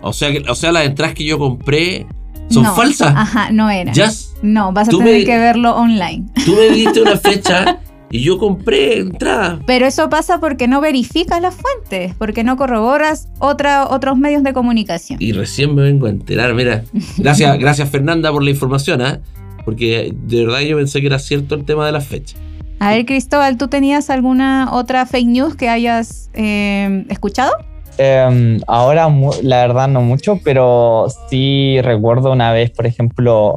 O 0.00 0.12
sea, 0.12 0.30
que, 0.32 0.38
o 0.48 0.54
sea, 0.54 0.72
las 0.72 0.86
entradas 0.86 1.14
que 1.14 1.24
yo 1.24 1.38
compré 1.38 2.06
son 2.48 2.62
No. 2.62 2.74
falsas. 2.74 3.12
Ajá, 3.16 3.50
no 3.50 3.68
era. 3.70 3.92
Jazz, 3.92 4.34
No, 4.42 4.72
vas 4.72 4.88
a 4.88 4.90
Tú 4.90 4.98
tener 4.98 5.18
me- 5.18 5.24
que 5.24 5.36
verlo 5.38 5.76
online. 5.76 6.24
tú 6.44 6.52
me 6.54 6.70
diste 6.74 7.02
una 7.02 7.16
fecha 7.16 7.80
y 8.10 8.22
yo 8.22 8.38
compré 8.38 8.98
entradas. 8.98 9.60
Pero 9.66 9.86
eso 9.86 10.08
pasa 10.08 10.38
porque 10.38 10.68
no 10.68 10.80
verificas 10.80 11.40
las 11.40 11.54
fuentes, 11.54 12.14
porque 12.16 12.44
no 12.44 12.56
corroboras 12.56 13.28
otra, 13.38 13.88
otros 13.88 14.16
medios 14.16 14.42
de 14.42 14.52
comunicación. 14.52 15.18
Y 15.20 15.32
recién 15.32 15.74
me 15.74 15.82
vengo 15.82 16.06
a 16.06 16.10
enterar, 16.10 16.54
mira. 16.54 16.84
Gracias, 17.18 17.58
gracias 17.58 17.88
Fernanda 17.90 18.30
por 18.30 18.42
la 18.42 18.50
información, 18.50 19.02
¿ah? 19.02 19.20
Porque 19.64 20.14
de 20.14 20.44
verdad 20.44 20.60
yo 20.60 20.76
pensé 20.76 21.00
que 21.00 21.08
era 21.08 21.18
cierto 21.18 21.54
el 21.54 21.64
tema 21.64 21.86
de 21.86 21.92
las 21.92 22.06
fechas. 22.06 22.38
A 22.78 22.90
ver, 22.90 23.06
Cristóbal, 23.06 23.56
¿tú 23.56 23.68
tenías 23.68 24.10
alguna 24.10 24.68
otra 24.72 25.06
fake 25.06 25.26
news 25.26 25.56
que 25.56 25.68
hayas 25.68 26.30
eh, 26.34 27.04
escuchado? 27.08 27.52
Em, 27.98 28.60
ahora, 28.66 29.08
la 29.42 29.66
verdad, 29.66 29.88
no 29.88 30.02
mucho, 30.02 30.38
pero 30.44 31.06
sí 31.30 31.78
recuerdo 31.80 32.32
una 32.32 32.52
vez, 32.52 32.70
por 32.70 32.86
ejemplo, 32.86 33.56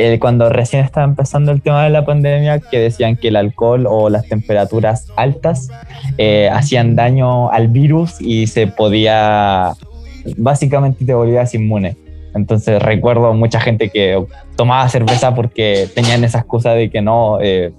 eh, 0.00 0.20
cuando 0.20 0.48
recién 0.48 0.84
estaba 0.84 1.04
empezando 1.04 1.50
el 1.50 1.60
tema 1.60 1.82
de 1.82 1.90
la 1.90 2.04
pandemia, 2.04 2.60
que 2.60 2.78
decían 2.78 3.16
que 3.16 3.28
el 3.28 3.36
alcohol 3.36 3.84
o 3.88 4.08
las 4.08 4.28
temperaturas 4.28 5.08
altas 5.16 5.70
eh, 6.18 6.48
hacían 6.52 6.94
daño 6.94 7.50
al 7.50 7.66
virus 7.66 8.20
y 8.20 8.46
se 8.46 8.68
podía, 8.68 9.72
básicamente 10.36 11.04
te 11.04 11.14
volvías 11.14 11.52
inmune. 11.54 11.96
Entonces 12.32 12.80
recuerdo 12.80 13.34
mucha 13.34 13.58
gente 13.58 13.88
que 13.88 14.24
tomaba 14.54 14.88
cerveza 14.88 15.34
porque 15.34 15.88
tenían 15.92 16.22
esa 16.22 16.38
excusa 16.38 16.74
de 16.74 16.90
que 16.90 17.02
no, 17.02 17.40
eh, 17.40 17.72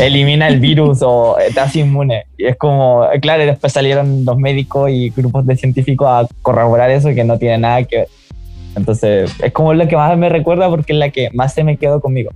elimina 0.00 0.48
el 0.48 0.58
virus 0.58 0.98
o 1.02 1.36
te 1.54 1.60
hace 1.60 1.78
inmune. 1.78 2.26
Y 2.36 2.46
es 2.46 2.56
como, 2.56 3.06
claro, 3.22 3.46
después 3.46 3.72
salieron 3.72 4.24
los 4.24 4.36
médicos 4.36 4.90
y 4.90 5.10
grupos 5.10 5.46
de 5.46 5.54
científicos 5.54 6.08
a 6.08 6.26
corroborar 6.42 6.90
eso 6.90 7.10
que 7.14 7.22
no 7.22 7.38
tiene 7.38 7.58
nada 7.58 7.84
que 7.84 7.98
ver. 7.98 8.08
Entonces, 8.76 9.32
es 9.42 9.52
como 9.52 9.74
lo 9.74 9.88
que 9.88 9.96
más 9.96 10.16
me 10.16 10.28
recuerda 10.28 10.68
porque 10.68 10.92
es 10.92 10.98
la 10.98 11.10
que 11.10 11.30
más 11.32 11.54
se 11.54 11.64
me 11.64 11.76
quedó 11.76 12.00
conmigo. 12.00 12.30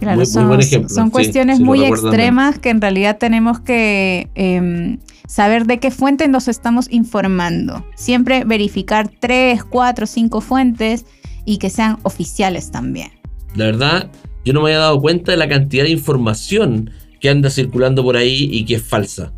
Claro, 0.00 0.16
Muy- 0.16 0.24
muy 0.24 0.32
son, 0.32 0.48
buen 0.48 0.60
ejemplo, 0.60 0.88
son 0.88 1.10
cuestiones 1.10 1.58
sí 1.58 1.64
muy 1.64 1.84
extremas 1.84 2.58
que 2.58 2.70
en 2.70 2.80
realidad 2.80 3.18
tenemos 3.18 3.60
que 3.60 4.28
em, 4.34 4.98
saber 5.28 5.66
de 5.66 5.78
qué 5.78 5.90
fuente 5.90 6.26
nos 6.26 6.48
estamos 6.48 6.90
informando. 6.90 7.84
Siempre 7.94 8.44
verificar 8.44 9.10
tres, 9.20 9.62
cuatro, 9.62 10.06
cinco 10.06 10.40
fuentes 10.40 11.06
y 11.44 11.58
que 11.58 11.70
sean 11.70 11.98
oficiales 12.02 12.70
también. 12.70 13.10
La 13.54 13.66
verdad, 13.66 14.10
yo 14.44 14.52
no 14.52 14.62
me 14.62 14.70
había 14.70 14.78
dado 14.80 15.00
cuenta 15.00 15.32
de 15.32 15.38
la 15.38 15.48
cantidad 15.48 15.84
de 15.84 15.90
información 15.90 16.90
que 17.20 17.28
anda 17.28 17.50
circulando 17.50 18.02
por 18.02 18.16
ahí 18.16 18.48
y 18.50 18.64
que 18.64 18.76
es 18.76 18.82
falsa. 18.82 19.32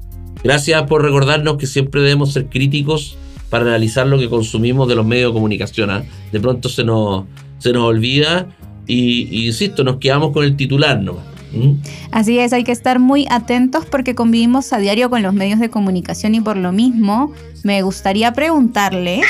Gracias 0.44 0.82
por 0.84 1.02
recordarnos 1.02 1.56
que 1.56 1.66
siempre 1.66 2.00
debemos 2.00 2.32
ser 2.32 2.46
críticos 2.46 3.18
para 3.52 3.66
analizar 3.66 4.06
lo 4.06 4.18
que 4.18 4.30
consumimos 4.30 4.88
de 4.88 4.94
los 4.94 5.04
medios 5.04 5.30
de 5.30 5.34
comunicación. 5.34 5.90
¿ah? 5.90 6.02
De 6.32 6.40
pronto 6.40 6.70
se 6.70 6.84
nos, 6.84 7.24
se 7.58 7.70
nos 7.70 7.82
olvida 7.84 8.46
y, 8.86 9.28
y 9.30 9.46
insisto, 9.48 9.84
nos 9.84 9.98
quedamos 9.98 10.32
con 10.32 10.42
el 10.42 10.56
titular 10.56 10.98
nomás. 11.02 11.24
¿Mm? 11.52 11.72
Así 12.12 12.38
es, 12.38 12.54
hay 12.54 12.64
que 12.64 12.72
estar 12.72 12.98
muy 12.98 13.26
atentos 13.28 13.84
porque 13.84 14.14
convivimos 14.14 14.72
a 14.72 14.78
diario 14.78 15.10
con 15.10 15.20
los 15.20 15.34
medios 15.34 15.60
de 15.60 15.68
comunicación 15.68 16.34
y 16.34 16.40
por 16.40 16.56
lo 16.56 16.72
mismo 16.72 17.30
me 17.62 17.82
gustaría 17.82 18.32
preguntarle, 18.32 19.20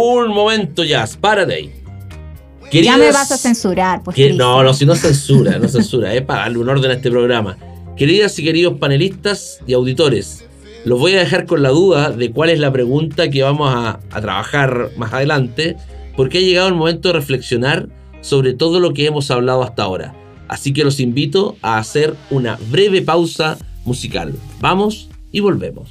Un 0.00 0.28
momento, 0.28 0.84
Jazz, 0.84 1.16
párate 1.16 1.54
ahí. 1.54 1.72
ya 2.72 2.96
me 2.96 3.10
vas 3.10 3.32
a 3.32 3.36
censurar, 3.38 4.04
pues 4.04 4.14
Que- 4.14 4.34
no, 4.34 4.62
no, 4.62 4.72
si 4.72 4.86
no 4.86 4.94
censura, 4.94 5.58
no 5.58 5.66
censura, 5.78 6.14
es 6.14 6.22
para 6.22 6.42
darle 6.42 6.58
un 6.58 6.68
orden 6.68 6.92
a 6.92 6.94
este 6.94 7.10
programa. 7.10 7.56
Queridas 7.96 8.38
y 8.38 8.44
queridos 8.44 8.74
panelistas 8.78 9.58
y 9.66 9.72
auditores, 9.72 10.44
los 10.86 11.00
voy 11.00 11.14
a 11.14 11.18
dejar 11.18 11.46
con 11.46 11.64
la 11.64 11.70
duda 11.70 12.12
de 12.12 12.30
cuál 12.30 12.48
es 12.48 12.60
la 12.60 12.72
pregunta 12.72 13.28
que 13.28 13.42
vamos 13.42 13.74
a, 13.74 13.98
trabajar 14.20 14.90
más 14.96 15.12
adelante, 15.12 15.76
porque 16.16 16.38
ha 16.38 16.40
llegado 16.40 16.68
el 16.68 16.76
momento 16.76 17.08
de 17.08 17.14
reflexionar 17.14 17.88
sobre 18.20 18.54
todo 18.54 18.78
lo 18.78 18.94
que 18.94 19.04
hemos 19.04 19.32
hablado 19.32 19.64
hasta 19.64 19.82
ahora. 19.82 20.14
Así 20.46 20.72
que 20.72 20.84
los 20.84 21.00
invito 21.00 21.56
a 21.60 21.78
hacer 21.78 22.14
una 22.30 22.56
breve 22.70 23.02
pausa 23.02 23.58
musical. 23.84 24.32
Vamos 24.60 25.08
y 25.32 25.40
volvemos. 25.40 25.90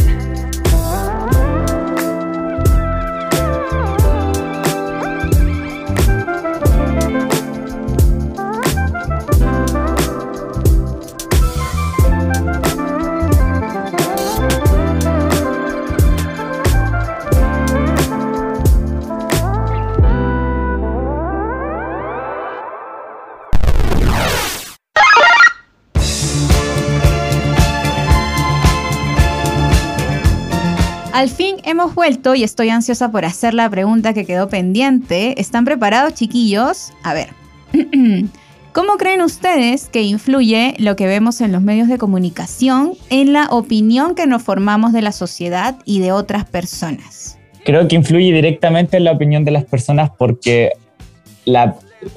Al 31.13 31.27
fin 31.27 31.57
hemos 31.65 31.93
vuelto 31.93 32.35
y 32.35 32.43
estoy 32.43 32.69
ansiosa 32.69 33.11
por 33.11 33.25
hacer 33.25 33.53
la 33.53 33.69
pregunta 33.69 34.13
que 34.13 34.25
quedó 34.25 34.47
pendiente. 34.47 35.39
¿Están 35.41 35.65
preparados, 35.65 36.13
chiquillos? 36.13 36.93
A 37.03 37.13
ver. 37.13 37.29
¿Cómo 38.71 38.93
creen 38.93 39.21
ustedes 39.21 39.89
que 39.89 40.03
influye 40.03 40.75
lo 40.77 40.95
que 40.95 41.07
vemos 41.07 41.41
en 41.41 41.51
los 41.51 41.61
medios 41.61 41.89
de 41.89 41.97
comunicación 41.97 42.93
en 43.09 43.33
la 43.33 43.47
opinión 43.47 44.15
que 44.15 44.25
nos 44.25 44.41
formamos 44.41 44.93
de 44.93 45.01
la 45.01 45.11
sociedad 45.11 45.75
y 45.83 45.99
de 45.99 46.13
otras 46.13 46.45
personas? 46.45 47.37
Creo 47.65 47.85
que 47.89 47.97
influye 47.97 48.31
directamente 48.31 48.95
en 48.95 49.03
la 49.03 49.11
opinión 49.11 49.43
de 49.43 49.51
las 49.51 49.65
personas 49.65 50.11
porque 50.17 50.71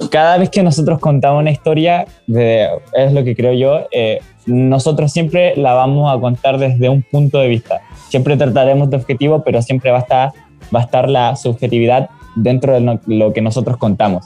cada 0.09 0.37
vez 0.37 0.49
que 0.49 0.63
nosotros 0.63 0.99
contamos 0.99 1.41
una 1.41 1.51
historia, 1.51 2.05
es 2.27 3.11
lo 3.11 3.23
que 3.25 3.35
creo 3.35 3.53
yo, 3.53 3.87
eh, 3.91 4.21
nosotros 4.45 5.11
siempre 5.11 5.55
la 5.55 5.73
vamos 5.73 6.13
a 6.15 6.19
contar 6.19 6.57
desde 6.57 6.89
un 6.89 7.01
punto 7.01 7.39
de 7.39 7.47
vista. 7.47 7.81
Siempre 8.09 8.37
trataremos 8.37 8.89
de 8.89 8.97
objetivo, 8.97 9.43
pero 9.43 9.61
siempre 9.61 9.91
va 9.91 9.97
a 9.97 10.01
estar, 10.01 10.31
va 10.73 10.81
a 10.81 10.83
estar 10.83 11.09
la 11.09 11.35
subjetividad 11.35 12.09
dentro 12.35 12.73
de 12.73 12.99
lo- 13.07 13.33
que 13.33 13.41
nosotros 13.41 13.77
contamos. 13.77 14.25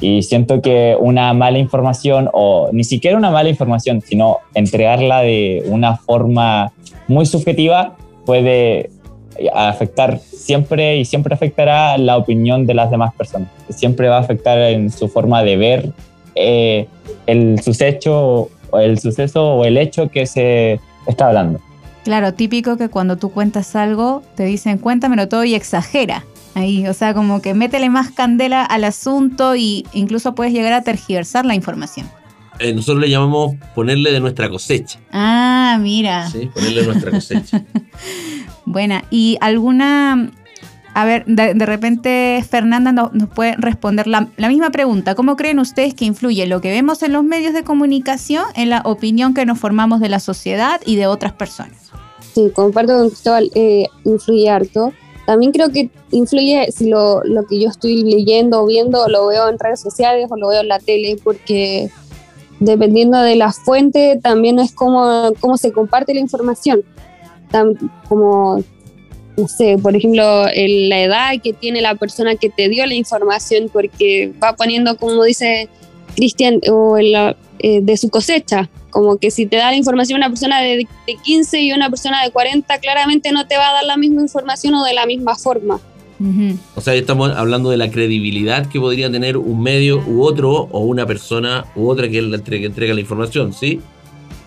Y 0.00 0.22
siento 0.22 0.60
que 0.60 0.96
una 0.98 1.32
mala 1.34 1.58
información, 1.58 2.28
o 2.32 2.68
ni 2.72 2.84
siquiera 2.84 3.16
una 3.16 3.30
mala 3.30 3.48
información, 3.48 4.00
sino 4.00 4.38
entregarla 4.54 5.20
de 5.20 5.64
una 5.68 5.96
forma 5.96 6.72
muy 7.06 7.26
subjetiva, 7.26 7.96
puede 8.26 8.90
afectar 9.54 10.18
siempre 10.18 10.96
y 10.96 11.04
siempre 11.04 11.34
afectará 11.34 11.96
la 11.98 12.16
opinión 12.16 12.66
de 12.66 12.74
las 12.74 12.90
demás 12.90 13.14
personas. 13.14 13.48
Siempre 13.68 14.08
va 14.08 14.16
a 14.16 14.20
afectar 14.20 14.58
en 14.58 14.90
su 14.90 15.08
forma 15.08 15.42
de 15.42 15.56
ver 15.56 15.92
eh, 16.34 16.86
el 17.26 17.60
suceso 17.60 18.12
o 18.12 18.48
el 18.78 18.98
suceso 18.98 19.54
o 19.54 19.64
el 19.64 19.76
hecho 19.76 20.08
que 20.08 20.26
se 20.26 20.80
está 21.06 21.28
hablando. 21.28 21.60
Claro, 22.04 22.34
típico 22.34 22.76
que 22.76 22.88
cuando 22.88 23.16
tú 23.16 23.30
cuentas 23.30 23.74
algo 23.76 24.22
te 24.36 24.44
dicen 24.44 24.78
cuéntamelo 24.78 25.28
todo 25.28 25.44
y 25.44 25.54
exagera. 25.54 26.24
Ahí, 26.54 26.86
o 26.86 26.94
sea, 26.94 27.14
como 27.14 27.42
que 27.42 27.54
métele 27.54 27.90
más 27.90 28.10
candela 28.10 28.64
al 28.64 28.84
asunto 28.84 29.56
y 29.56 29.86
incluso 29.92 30.34
puedes 30.34 30.52
llegar 30.52 30.72
a 30.72 30.82
tergiversar 30.82 31.44
la 31.44 31.54
información. 31.54 32.08
Eh, 32.60 32.72
nosotros 32.72 33.00
le 33.00 33.10
llamamos 33.10 33.56
ponerle 33.74 34.12
de 34.12 34.20
nuestra 34.20 34.48
cosecha. 34.48 35.00
Ah, 35.10 35.78
mira. 35.80 36.30
¿sí? 36.30 36.50
Ponerle 36.54 36.82
de 36.82 36.86
nuestra 36.86 37.10
cosecha. 37.10 37.64
Buena. 38.64 39.04
¿Y 39.10 39.36
alguna... 39.40 40.30
A 40.94 41.04
ver, 41.04 41.24
de, 41.26 41.66
repente 41.66 42.42
Fernanda 42.48 42.92
no- 42.92 43.10
nos 43.12 43.28
puede 43.28 43.56
responder 43.56 44.06
la, 44.06 44.28
misma 44.38 44.70
pregunta. 44.70 45.16
¿Cómo 45.16 45.34
creen 45.34 45.58
ustedes 45.58 45.92
que 45.92 46.04
influye 46.04 46.46
lo 46.46 46.60
que 46.60 46.70
vemos 46.70 47.02
en 47.02 47.12
los 47.12 47.24
medios 47.24 47.52
de 47.52 47.64
comunicación 47.64 48.44
en 48.54 48.70
la 48.70 48.80
opinión 48.84 49.34
que 49.34 49.44
nos 49.44 49.58
formamos 49.58 50.00
de 50.00 50.08
la 50.08 50.20
sociedad 50.20 50.80
y 50.86 50.94
de 50.94 51.08
otras 51.08 51.32
personas? 51.32 51.90
Sí, 52.32 52.50
comparto 52.54 52.96
con 52.96 53.08
Cristóbal, 53.08 53.50
eh, 53.56 53.86
influye 54.04 54.48
harto. 54.48 54.92
También 55.26 55.50
creo 55.50 55.70
que 55.70 55.90
influye 56.12 56.70
si 56.70 56.88
lo, 56.88 57.22
que 57.48 57.60
yo 57.60 57.70
estoy 57.70 58.02
leyendo 58.04 58.62
o 58.62 58.66
viendo 58.66 59.08
lo 59.08 59.26
veo 59.26 59.48
en 59.48 59.58
redes 59.58 59.80
sociales 59.80 60.30
o 60.30 60.36
lo 60.36 60.48
veo 60.48 60.60
en 60.60 60.68
la 60.68 60.78
tele, 60.78 61.16
porque 61.24 61.90
dependiendo 62.60 63.18
de 63.18 63.34
la 63.34 63.52
fuente 63.52 64.20
también 64.22 64.60
es 64.60 64.72
cómo 64.72 65.32
se 65.56 65.72
comparte 65.72 66.14
la 66.14 66.20
información. 66.20 66.84
Como, 68.08 68.62
no 69.36 69.48
sé, 69.48 69.76
por 69.82 69.94
ejemplo, 69.96 70.46
el- 70.48 70.88
la 70.88 71.02
edad 71.02 71.32
que 71.42 71.52
tiene 71.52 71.80
la 71.80 71.94
persona 71.96 72.36
que 72.36 72.50
te 72.50 72.68
dio 72.68 72.86
la 72.86 72.94
información, 72.94 73.68
porque 73.72 74.32
va 74.42 74.54
poniendo, 74.54 74.96
como 74.96 75.24
dice 75.24 75.68
Cristian, 76.16 76.60
o 76.70 76.96
en 76.98 77.12
la- 77.12 77.36
eh, 77.58 77.80
de 77.82 77.96
su 77.96 78.10
cosecha. 78.10 78.68
Como 78.90 79.16
que 79.16 79.30
si 79.32 79.46
te 79.46 79.56
da 79.56 79.70
la 79.70 79.76
información 79.76 80.18
una 80.18 80.28
persona 80.28 80.60
de, 80.60 80.76
de 80.76 81.16
15 81.24 81.60
y 81.62 81.72
una 81.72 81.90
persona 81.90 82.22
de 82.22 82.30
40, 82.30 82.78
claramente 82.78 83.32
no 83.32 83.46
te 83.48 83.56
va 83.56 83.70
a 83.70 83.72
dar 83.72 83.84
la 83.84 83.96
misma 83.96 84.22
información 84.22 84.74
o 84.74 84.84
de 84.84 84.92
la 84.94 85.04
misma 85.06 85.34
forma. 85.36 85.80
O 86.76 86.80
sea, 86.80 86.94
estamos 86.94 87.30
hablando 87.36 87.70
de 87.70 87.76
la 87.76 87.90
credibilidad 87.90 88.66
que 88.68 88.78
podría 88.78 89.10
tener 89.10 89.36
un 89.36 89.60
medio 89.62 89.98
u 90.06 90.22
otro, 90.22 90.68
o 90.70 90.80
una 90.80 91.06
persona 91.06 91.64
u 91.74 91.88
otra 91.88 92.08
que, 92.08 92.22
la 92.22 92.36
entre- 92.36 92.60
que 92.60 92.66
entrega 92.66 92.94
la 92.94 93.00
información, 93.00 93.52
¿sí? 93.52 93.80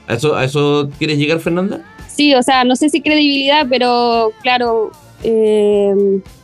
¿A 0.07 0.13
eso, 0.13 0.35
¿A 0.35 0.45
eso 0.45 0.89
quieres 0.97 1.17
llegar, 1.17 1.39
Fernanda? 1.39 1.81
Sí, 2.17 2.33
o 2.35 2.41
sea, 2.43 2.63
no 2.63 2.75
sé 2.75 2.89
si 2.89 3.01
credibilidad, 3.01 3.65
pero 3.69 4.31
claro, 4.41 4.91
eh, 5.23 5.93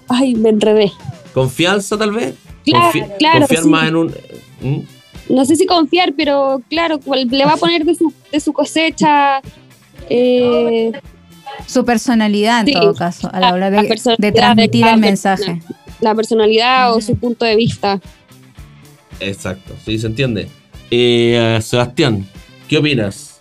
ay, 0.08 0.36
me 0.36 0.50
enredé. 0.50 0.92
¿Confianza, 1.34 1.98
tal 1.98 2.12
vez? 2.12 2.36
Claro, 2.64 2.86
Confi- 2.94 3.18
claro, 3.18 3.40
Confiar 3.40 3.64
sí. 3.64 3.70
más 3.70 3.88
en 3.90 3.96
un. 3.96 4.08
¿Mm? 4.62 4.80
No 5.30 5.46
sé 5.46 5.56
si 5.56 5.66
confiar, 5.66 6.14
pero 6.16 6.62
claro, 6.70 7.00
le 7.32 7.46
va 7.46 7.54
a 7.54 7.58
poner 7.58 7.84
de 7.86 7.96
su, 7.96 8.14
de 8.32 8.40
su 8.40 8.54
cosecha. 8.54 9.42
eh, 10.10 10.92
Su 11.66 11.84
personalidad 11.86 12.62
en 12.62 12.68
Sí, 12.68 12.74
todo 12.74 12.94
caso, 12.94 13.30
a 13.34 13.40
la 13.40 13.54
hora 13.54 13.70
de, 13.72 14.32
transmitir 14.34 14.86
el 14.86 14.98
mensaje. 15.00 15.60
la 16.02 16.14
personalidad 16.14 16.94
o 16.94 17.02
su 17.02 17.16
punto 17.16 17.46
de 17.46 17.56
vista. 17.56 18.00
Exacto, 19.20 19.74
sí, 19.86 19.98
se 19.98 20.08
entiende. 20.08 20.50
Eh, 20.92 21.60
Sebastián, 21.62 22.28
¿qué 22.68 22.78
opinas? 22.78 23.33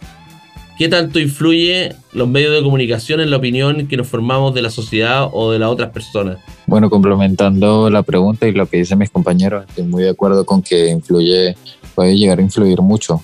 ¿Qué 0.79 0.89
tanto 0.89 1.21
influye 1.21 1.95
los 2.13 2.29
medios 2.29 2.55
de 2.55 2.63
comunicación 2.63 3.21
en 3.21 3.31
la 3.31 3.37
opinión 3.37 3.87
que 3.87 3.97
nos 3.97 4.09
formamos 4.09 4.55
de 4.55 4.63
la 4.63 4.71
sociedad 4.71 5.29
o 5.33 5.51
de 5.53 5.59
las 5.59 5.69
otras 5.69 5.91
personas? 5.91 6.39
Bueno, 6.67 6.89
complementando 6.89 7.91
la 7.91 8.03
pregunta 8.03 8.49
y 8.49 8.53
lo 8.53 8.67
que 8.67 8.79
dicen 8.79 8.99
mis 8.99 9.11
compañeros, 9.11 9.67
estoy 9.69 9.85
muy 9.85 10.03
de 10.05 10.11
acuerdo 10.11 10.47
con 10.47 10.63
que 10.63 10.89
influye, 10.89 11.57
puede 11.95 12.17
llegar 12.17 12.39
a 12.39 12.43
influir 12.43 12.81
mucho, 12.81 13.23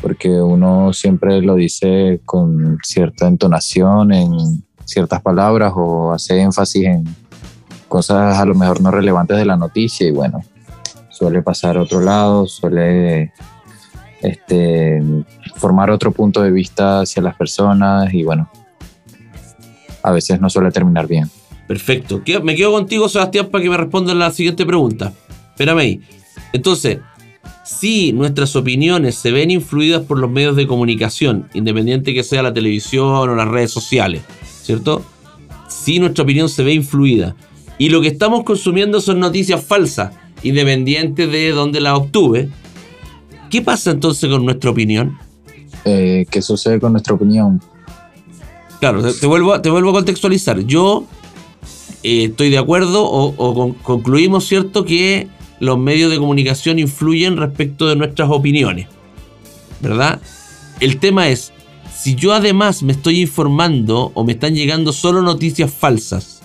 porque 0.00 0.28
uno 0.28 0.92
siempre 0.92 1.42
lo 1.42 1.56
dice 1.56 2.20
con 2.24 2.78
cierta 2.82 3.26
entonación 3.26 4.12
en 4.12 4.62
ciertas 4.84 5.22
palabras 5.22 5.72
o 5.74 6.12
hace 6.12 6.40
énfasis 6.40 6.84
en 6.84 7.04
cosas 7.88 8.38
a 8.38 8.44
lo 8.44 8.54
mejor 8.54 8.80
no 8.80 8.90
relevantes 8.90 9.36
de 9.36 9.44
la 9.44 9.56
noticia 9.56 10.06
y 10.06 10.12
bueno, 10.12 10.40
suele 11.10 11.42
pasar 11.42 11.76
a 11.76 11.82
otro 11.82 12.00
lado, 12.00 12.46
suele 12.46 13.32
este, 14.22 15.02
formar 15.56 15.90
otro 15.90 16.12
punto 16.12 16.42
de 16.42 16.50
vista 16.50 17.00
hacia 17.00 17.22
las 17.22 17.36
personas 17.36 18.12
y 18.14 18.22
bueno, 18.22 18.50
a 20.02 20.12
veces 20.12 20.40
no 20.40 20.48
suele 20.48 20.70
terminar 20.70 21.06
bien. 21.06 21.30
Perfecto. 21.66 22.22
Me 22.42 22.54
quedo 22.54 22.72
contigo, 22.72 23.08
Sebastián, 23.08 23.48
para 23.50 23.62
que 23.62 23.70
me 23.70 23.76
respondan 23.76 24.18
la 24.18 24.30
siguiente 24.30 24.66
pregunta. 24.66 25.12
Espérame 25.50 25.78
ahí. 25.78 26.00
Entonces, 26.52 26.98
si 27.64 28.12
nuestras 28.12 28.54
opiniones 28.56 29.14
se 29.14 29.30
ven 29.30 29.50
influidas 29.50 30.02
por 30.02 30.18
los 30.18 30.30
medios 30.30 30.56
de 30.56 30.66
comunicación, 30.66 31.48
independiente 31.54 32.14
que 32.14 32.24
sea 32.24 32.42
la 32.42 32.52
televisión 32.52 33.06
o 33.06 33.34
las 33.34 33.48
redes 33.48 33.70
sociales, 33.70 34.22
¿cierto? 34.62 35.04
Si 35.68 35.98
nuestra 35.98 36.24
opinión 36.24 36.48
se 36.48 36.62
ve 36.62 36.74
influida 36.74 37.34
y 37.78 37.88
lo 37.88 38.00
que 38.00 38.08
estamos 38.08 38.44
consumiendo 38.44 39.00
son 39.00 39.20
noticias 39.20 39.64
falsas, 39.64 40.14
independiente 40.42 41.26
de 41.26 41.50
dónde 41.50 41.80
las 41.80 41.94
obtuve, 41.94 42.48
¿qué 43.52 43.62
pasa 43.62 43.92
entonces 43.92 44.28
con 44.28 44.44
nuestra 44.44 44.70
opinión? 44.70 45.16
Eh, 45.84 46.26
¿Qué 46.30 46.42
sucede 46.42 46.80
con 46.80 46.92
nuestra 46.92 47.14
opinión? 47.14 47.60
Claro, 48.80 49.02
te, 49.02 49.12
te 49.12 49.26
vuelvo, 49.28 49.52
a- 49.54 49.62
te 49.62 49.70
vuelvo 49.70 49.90
a 49.90 49.92
contextualizar. 49.92 50.58
Yo 50.60 51.04
eh, 52.02 52.24
estoy 52.24 52.50
de 52.50 52.58
acuerdo 52.58 53.04
o, 53.04 53.34
o 53.36 53.54
con- 53.54 53.72
concluimos, 53.74 54.46
¿cierto?, 54.48 54.84
que 54.84 55.28
los 55.60 55.78
medios 55.78 56.10
de 56.10 56.18
comunicación 56.18 56.78
influyen 56.80 57.36
respecto 57.36 57.86
de 57.86 57.94
nuestras 57.94 58.28
opiniones. 58.30 58.88
¿Verdad? 59.80 60.20
El 60.80 60.98
tema 60.98 61.28
es, 61.28 61.52
si 61.96 62.14
yo 62.16 62.32
además 62.32 62.82
me 62.82 62.92
estoy 62.92 63.20
informando 63.20 64.10
o 64.14 64.24
me 64.24 64.32
están 64.32 64.54
llegando 64.54 64.92
solo 64.92 65.22
noticias 65.22 65.72
falsas, 65.72 66.40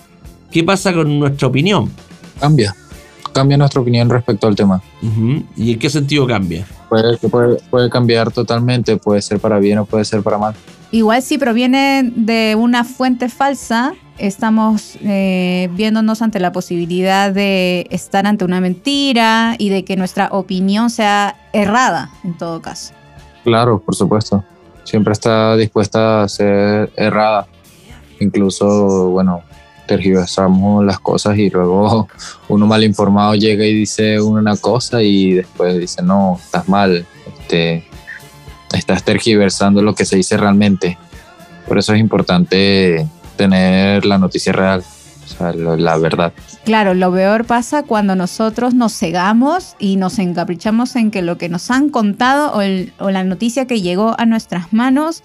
¿qué 0.52 0.62
pasa 0.62 0.92
con 0.92 1.18
nuestra 1.18 1.48
opinión? 1.48 1.90
Cambia. 2.38 2.76
Cambia 3.38 3.56
nuestra 3.56 3.80
opinión 3.80 4.10
respecto 4.10 4.48
al 4.48 4.56
tema. 4.56 4.82
¿Y 5.56 5.72
en 5.72 5.78
qué 5.78 5.88
sentido 5.88 6.26
cambia? 6.26 6.66
Puede, 6.88 7.18
puede, 7.18 7.58
puede 7.70 7.88
cambiar 7.88 8.32
totalmente, 8.32 8.96
puede 8.96 9.22
ser 9.22 9.38
para 9.38 9.60
bien 9.60 9.78
o 9.78 9.84
puede 9.86 10.04
ser 10.04 10.24
para 10.24 10.38
mal. 10.38 10.56
Igual 10.90 11.22
si 11.22 11.38
proviene 11.38 12.12
de 12.16 12.56
una 12.58 12.82
fuente 12.82 13.28
falsa, 13.28 13.94
estamos 14.18 14.98
eh, 15.02 15.68
viéndonos 15.74 16.20
ante 16.20 16.40
la 16.40 16.50
posibilidad 16.50 17.30
de 17.30 17.86
estar 17.90 18.26
ante 18.26 18.44
una 18.44 18.60
mentira 18.60 19.54
y 19.56 19.68
de 19.68 19.84
que 19.84 19.96
nuestra 19.96 20.30
opinión 20.32 20.90
sea 20.90 21.36
errada 21.52 22.10
en 22.24 22.36
todo 22.36 22.60
caso. 22.60 22.92
Claro, 23.44 23.78
por 23.78 23.94
supuesto. 23.94 24.42
Siempre 24.82 25.12
está 25.12 25.54
dispuesta 25.54 26.24
a 26.24 26.28
ser 26.28 26.90
errada. 26.96 27.46
Incluso, 28.18 29.10
bueno, 29.10 29.42
tergiversamos 29.88 30.84
las 30.84 31.00
cosas 31.00 31.36
y 31.38 31.50
luego 31.50 32.06
uno 32.48 32.66
mal 32.66 32.84
informado 32.84 33.34
llega 33.34 33.64
y 33.64 33.74
dice 33.74 34.20
una 34.20 34.56
cosa 34.56 35.02
y 35.02 35.32
después 35.32 35.76
dice, 35.78 36.02
no, 36.02 36.38
estás 36.40 36.68
mal, 36.68 37.04
este, 37.40 37.84
estás 38.72 39.02
tergiversando 39.02 39.82
lo 39.82 39.94
que 39.96 40.04
se 40.04 40.14
dice 40.16 40.36
realmente. 40.36 40.96
Por 41.66 41.78
eso 41.78 41.92
es 41.92 42.00
importante 42.00 43.06
tener 43.36 44.04
la 44.04 44.18
noticia 44.18 44.52
real, 44.52 44.82
o 45.24 45.28
sea, 45.28 45.52
lo- 45.52 45.76
la 45.76 45.96
verdad. 45.98 46.32
Claro, 46.64 46.94
lo 46.94 47.12
peor 47.12 47.44
pasa 47.44 47.82
cuando 47.82 48.14
nosotros 48.14 48.74
nos 48.74 48.92
cegamos 48.98 49.74
y 49.78 49.96
nos 49.96 50.18
encaprichamos 50.18 50.96
en 50.96 51.10
que 51.10 51.22
lo 51.22 51.36
que 51.38 51.48
nos 51.48 51.70
han 51.70 51.88
contado 51.90 52.52
o, 52.52 52.60
el- 52.62 52.92
o 52.98 53.10
la 53.10 53.24
noticia 53.24 53.66
que 53.66 53.80
llegó 53.80 54.14
a 54.18 54.26
nuestras 54.26 54.72
manos 54.72 55.22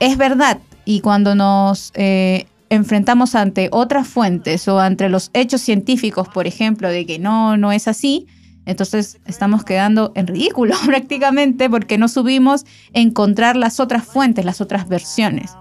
es 0.00 0.16
verdad. 0.16 0.58
Y 0.84 1.00
cuando 1.00 1.34
nos 1.34 1.92
eh, 1.94 2.46
enfrentamos 2.70 3.34
ante 3.34 3.68
otras 3.72 4.08
fuentes 4.08 4.66
o 4.68 4.80
ante 4.80 5.08
los 5.08 5.30
hechos 5.34 5.60
científicos, 5.60 6.28
por 6.28 6.46
ejemplo, 6.46 6.88
de 6.88 7.04
que 7.04 7.18
no, 7.18 7.56
no 7.56 7.72
es 7.72 7.88
así, 7.88 8.26
entonces 8.64 9.18
estamos 9.26 9.64
quedando 9.64 10.12
en 10.14 10.26
ridículo 10.26 10.74
prácticamente 10.86 11.68
porque 11.68 11.98
no 11.98 12.08
subimos 12.08 12.64
encontrar 12.92 13.56
las 13.56 13.80
otras 13.80 14.04
fuentes, 14.04 14.44
las 14.44 14.60
otras 14.60 14.88
versiones. 14.88 15.56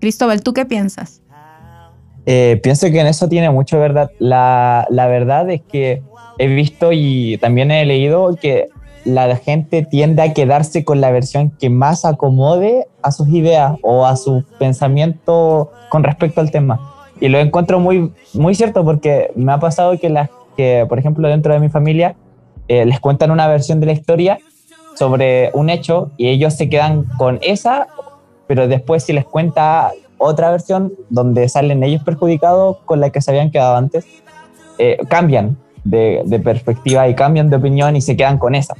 Cristóbal, 0.00 0.42
¿tú 0.42 0.52
qué 0.52 0.66
piensas? 0.66 1.22
Eh, 2.26 2.60
pienso 2.62 2.90
que 2.90 3.00
en 3.00 3.06
eso 3.06 3.28
tiene 3.28 3.50
mucho 3.50 3.78
verdad. 3.80 4.10
La 4.18 4.86
verdad 4.90 5.50
es 5.50 5.62
que 5.62 6.02
he 6.38 6.46
visto 6.46 6.90
y 6.92 7.38
también 7.38 7.70
he 7.70 7.84
leído 7.84 8.36
que 8.36 8.68
la 9.04 9.36
gente 9.36 9.82
tiende 9.82 10.22
a 10.22 10.34
quedarse 10.34 10.84
con 10.84 11.00
la 11.00 11.10
versión 11.10 11.50
que 11.50 11.70
más 11.70 12.04
acomode 12.04 12.86
a 13.02 13.12
sus 13.12 13.28
ideas 13.28 13.76
o 13.82 14.06
a 14.06 14.16
su 14.16 14.44
pensamiento 14.58 15.70
con 15.88 16.02
respecto 16.04 16.40
al 16.40 16.50
tema. 16.50 16.80
Y 17.20 17.28
lo 17.28 17.38
encuentro 17.38 17.80
muy, 17.80 18.12
muy 18.34 18.54
cierto 18.54 18.84
porque 18.84 19.30
me 19.34 19.52
ha 19.52 19.58
pasado 19.58 19.98
que, 19.98 20.10
las 20.10 20.30
que, 20.56 20.86
por 20.88 20.98
ejemplo, 20.98 21.28
dentro 21.28 21.52
de 21.52 21.60
mi 21.60 21.68
familia, 21.68 22.16
eh, 22.68 22.84
les 22.84 23.00
cuentan 23.00 23.30
una 23.30 23.48
versión 23.48 23.80
de 23.80 23.86
la 23.86 23.92
historia 23.92 24.38
sobre 24.94 25.50
un 25.54 25.70
hecho 25.70 26.10
y 26.16 26.28
ellos 26.28 26.54
se 26.54 26.68
quedan 26.68 27.04
con 27.18 27.38
esa, 27.42 27.88
pero 28.46 28.68
después 28.68 29.04
si 29.04 29.12
les 29.12 29.24
cuenta 29.24 29.92
otra 30.18 30.50
versión 30.50 30.92
donde 31.08 31.48
salen 31.48 31.82
ellos 31.82 32.02
perjudicados 32.04 32.78
con 32.84 33.00
la 33.00 33.10
que 33.10 33.20
se 33.20 33.30
habían 33.30 33.50
quedado 33.50 33.76
antes, 33.76 34.06
eh, 34.78 34.98
cambian 35.08 35.56
de, 35.84 36.22
de 36.24 36.38
perspectiva 36.40 37.08
y 37.08 37.14
cambian 37.14 37.50
de 37.50 37.56
opinión 37.56 37.96
y 37.96 38.00
se 38.00 38.16
quedan 38.16 38.38
con 38.38 38.54
esa. 38.54 38.74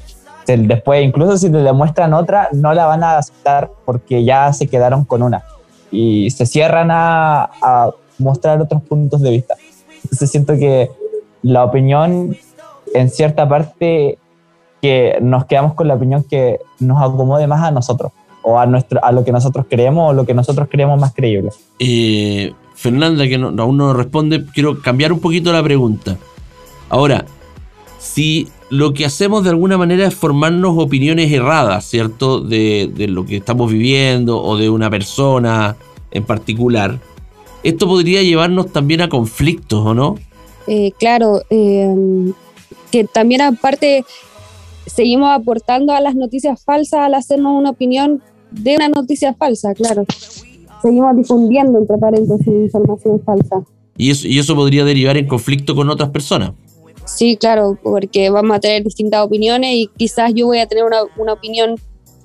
Después, 0.46 1.04
incluso 1.04 1.36
si 1.38 1.48
te 1.50 1.58
demuestran 1.58 2.12
otra, 2.12 2.48
no 2.52 2.74
la 2.74 2.86
van 2.86 3.04
a 3.04 3.18
aceptar 3.18 3.70
porque 3.84 4.24
ya 4.24 4.52
se 4.52 4.66
quedaron 4.66 5.04
con 5.04 5.22
una 5.22 5.44
y 5.92 6.28
se 6.30 6.44
cierran 6.44 6.90
a, 6.90 7.44
a 7.62 7.90
mostrar 8.18 8.60
otros 8.60 8.82
puntos 8.82 9.20
de 9.22 9.30
vista. 9.30 9.54
Entonces 10.02 10.28
siento 10.30 10.54
que 10.54 10.90
la 11.42 11.62
opinión, 11.64 12.36
en 12.94 13.10
cierta 13.10 13.48
parte, 13.48 14.18
que 14.82 15.18
nos 15.20 15.44
quedamos 15.44 15.74
con 15.74 15.86
la 15.86 15.94
opinión 15.94 16.24
que 16.24 16.58
nos 16.80 17.00
acomode 17.00 17.46
más 17.46 17.62
a 17.62 17.70
nosotros 17.70 18.10
o 18.42 18.58
a, 18.58 18.66
nuestro, 18.66 19.04
a 19.04 19.12
lo 19.12 19.22
que 19.24 19.30
nosotros 19.30 19.66
creemos 19.68 20.10
o 20.10 20.12
lo 20.14 20.24
que 20.26 20.34
nosotros 20.34 20.66
creemos 20.70 20.98
más 20.98 21.12
creíble. 21.14 21.50
Eh, 21.78 22.52
Fernanda, 22.74 23.28
que 23.28 23.36
no- 23.38 23.52
aún 23.62 23.76
no 23.76 23.92
responde, 23.92 24.44
quiero 24.52 24.80
cambiar 24.80 25.12
un 25.12 25.20
poquito 25.20 25.52
la 25.52 25.62
pregunta. 25.62 26.16
Ahora, 26.90 27.24
si 27.98 28.48
lo 28.68 28.92
que 28.92 29.06
hacemos 29.06 29.44
de 29.44 29.50
alguna 29.50 29.78
manera 29.78 30.06
es 30.06 30.14
formarnos 30.14 30.76
opiniones 30.76 31.32
erradas, 31.32 31.86
¿cierto? 31.86 32.40
De, 32.40 32.90
de 32.94 33.08
lo 33.08 33.24
que 33.24 33.36
estamos 33.38 33.72
viviendo 33.72 34.42
o 34.42 34.56
de 34.58 34.68
una 34.68 34.90
persona 34.90 35.76
en 36.10 36.24
particular, 36.24 37.00
esto 37.62 37.86
podría 37.86 38.22
llevarnos 38.22 38.72
también 38.72 39.00
a 39.00 39.08
conflictos, 39.08 39.84
¿o 39.84 39.94
no? 39.94 40.16
Eh, 40.66 40.92
claro, 40.98 41.42
eh, 41.50 41.94
que 42.90 43.04
también 43.04 43.40
aparte 43.42 44.04
seguimos 44.86 45.30
aportando 45.30 45.92
a 45.92 46.00
las 46.00 46.14
noticias 46.14 46.62
falsas 46.62 47.00
al 47.00 47.14
hacernos 47.14 47.52
una 47.58 47.70
opinión 47.70 48.22
de 48.50 48.76
una 48.76 48.88
noticia 48.88 49.34
falsa, 49.34 49.74
claro. 49.74 50.04
Seguimos 50.82 51.16
difundiendo, 51.16 51.78
entre 51.78 51.98
paréntesis, 51.98 52.46
información 52.46 53.20
falsa. 53.24 53.62
Y 53.96 54.10
eso, 54.10 54.26
y 54.26 54.38
eso 54.38 54.54
podría 54.54 54.84
derivar 54.84 55.16
en 55.16 55.26
conflicto 55.26 55.74
con 55.74 55.90
otras 55.90 56.10
personas. 56.10 56.52
Sí, 57.04 57.36
claro, 57.36 57.78
porque 57.82 58.30
vamos 58.30 58.56
a 58.56 58.60
tener 58.60 58.84
distintas 58.84 59.24
opiniones 59.24 59.74
y 59.74 59.90
quizás 59.96 60.32
yo 60.34 60.46
voy 60.46 60.58
a 60.58 60.66
tener 60.66 60.84
una, 60.84 61.02
una 61.16 61.32
opinión 61.32 61.76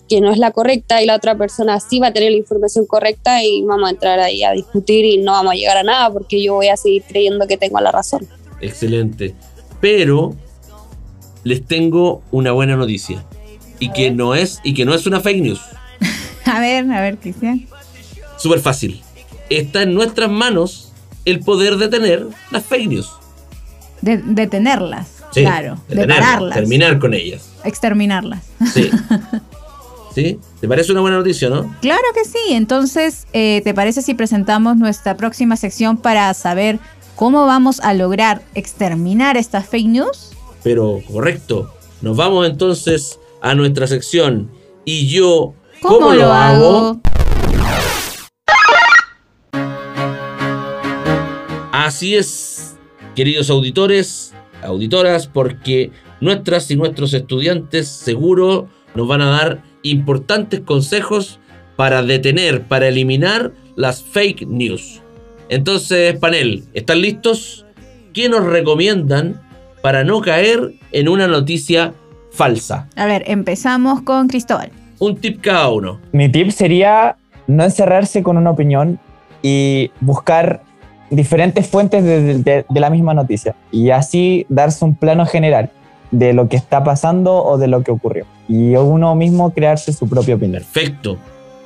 que 0.08 0.22
no 0.22 0.32
es 0.32 0.38
la 0.38 0.52
correcta 0.52 1.02
y 1.02 1.06
la 1.06 1.16
otra 1.16 1.36
persona 1.36 1.80
sí 1.80 2.00
va 2.00 2.08
a 2.08 2.14
tener 2.14 2.32
la 2.32 2.38
información 2.38 2.86
correcta 2.86 3.44
y 3.44 3.64
vamos 3.64 3.88
a 3.90 3.92
entrar 3.92 4.20
ahí 4.20 4.44
a 4.44 4.52
discutir 4.52 5.06
y 5.06 5.18
no 5.18 5.32
vamos 5.32 5.54
a 5.54 5.56
llegar 5.56 5.78
a 5.78 5.84
nada 5.84 6.12
porque 6.12 6.42
yo 6.42 6.54
voy 6.54 6.68
a 6.68 6.78
seguir 6.78 7.04
creyendo 7.08 7.48
que 7.48 7.58
tengo 7.58 7.80
la 7.80 7.92
razón. 7.92 8.28
Excelente. 8.62 9.34
Pero 9.82 10.36
les 11.44 11.66
tengo 11.66 12.22
una 12.32 12.52
buena 12.52 12.76
noticia. 12.76 13.24
Y 13.80 13.92
que 13.92 14.12
no 14.12 14.36
es, 14.36 14.60
y 14.64 14.74
que 14.74 14.86
no 14.86 14.94
es 14.94 15.06
una 15.06 15.20
fake 15.20 15.42
news. 15.42 15.62
A 16.46 16.60
ver, 16.60 16.90
a 16.90 17.02
ver, 17.02 17.18
Cristian. 17.18 17.68
Súper 18.38 18.60
fácil. 18.60 19.02
Está 19.50 19.82
en 19.82 19.94
nuestras 19.94 20.30
manos 20.30 20.92
el 21.26 21.40
poder 21.40 21.78
detener 21.78 22.28
las 22.52 22.64
fake 22.66 22.88
news. 22.88 23.10
De, 24.06 24.18
detenerlas, 24.18 25.08
Sí, 25.32 25.42
claro. 25.42 25.80
De 25.90 25.96
detenerlas. 25.96 26.54
Terminar 26.54 27.00
con 27.00 27.16
ellas. 27.16 27.50
Exterminarlas. 27.64 28.44
Sí. 28.72 28.92
¿Sí? 30.14 30.40
¿Te 30.62 30.68
parece 30.68 30.92
una 30.92 31.02
buena 31.02 31.18
noticia, 31.18 31.50
no? 31.50 31.76
Claro 31.82 32.04
que 32.14 32.24
sí. 32.24 32.54
Entonces, 32.54 33.26
eh, 33.34 33.62
¿te 33.64 33.74
parece 33.74 34.04
si 34.04 34.14
presentamos 34.14 34.78
nuestra 34.78 35.18
próxima 35.18 35.58
sección 35.58 35.98
para 35.98 36.32
saber 36.36 36.78
cómo 37.16 37.48
vamos 37.48 37.80
a 37.80 37.96
lograr 37.96 38.44
exterminar 38.54 39.38
estas 39.38 39.68
fake 39.68 39.88
news? 39.88 40.32
Pero 40.64 41.02
correcto. 41.12 41.74
Nos 42.02 42.16
vamos 42.16 42.48
entonces 42.48 43.20
a 43.42 43.56
nuestra 43.56 43.88
sección. 43.88 44.52
Y 44.86 45.08
yo, 45.08 45.56
¿Cómo, 45.82 46.14
lo 46.14 46.32
hago? 46.32 47.02
Así 51.72 52.16
es, 52.16 52.45
queridos 53.16 53.50
auditores, 53.50 54.34
auditoras, 54.62 55.28
porque 55.28 55.92
nuestras 56.22 56.70
y 56.70 56.76
nuestros 56.76 57.14
estudiantes 57.14 57.88
seguro 57.88 58.68
nos 58.94 59.08
van 59.08 59.22
a 59.22 59.30
dar 59.30 59.64
importantes 59.84 60.62
consejos 60.62 61.40
para 61.76 62.02
detener, 62.04 62.64
para 62.64 62.88
eliminar 62.88 63.52
las 63.76 64.04
fake 64.04 64.48
news. 64.48 65.02
Entonces, 65.50 66.18
panel, 66.20 66.64
¿están 66.74 67.02
listos? 67.02 67.66
¿Qué 68.14 68.30
nos 68.30 68.44
recomiendan 68.46 69.42
para 69.82 70.04
no 70.04 70.22
caer 70.22 70.74
en 70.92 71.10
una 71.10 71.28
noticia 71.28 71.94
falsa? 72.32 72.90
A 72.96 73.06
ver, 73.06 73.24
empezamos 73.28 74.02
con 74.02 74.28
Cristóbal. 74.28 74.72
Un 75.00 75.18
tip 75.18 75.42
cada 75.42 75.70
uno. 75.70 76.00
Mi 76.14 76.30
tip 76.30 76.50
sería 76.50 77.18
no 77.48 77.64
encerrarse 77.64 78.24
con 78.24 78.38
una 78.38 78.52
opinión 78.52 79.00
y 79.44 79.92
buscar 80.00 80.64
diferentes 81.10 81.68
fuentes 81.68 82.04
de, 82.04 82.40
de- 82.40 82.66
de 82.68 82.80
la 82.80 82.90
misma 82.90 83.14
noticia 83.14 83.56
y 83.72 83.90
así 83.92 84.46
darse 84.50 84.84
un 84.86 84.96
plano 84.96 85.26
general 85.26 85.70
de 86.12 86.34
lo 86.34 86.48
que 86.50 86.56
está 86.58 86.84
pasando 86.84 87.44
o 87.44 87.58
de 87.58 87.68
lo 87.68 87.84
que 87.84 87.92
ocurrió 87.92 88.26
y 88.48 88.76
uno 88.76 89.16
mismo 89.16 89.52
crearse 89.54 89.92
su 89.94 90.08
propia 90.08 90.36
opinión. 90.36 90.62
Perfecto, 90.64 91.18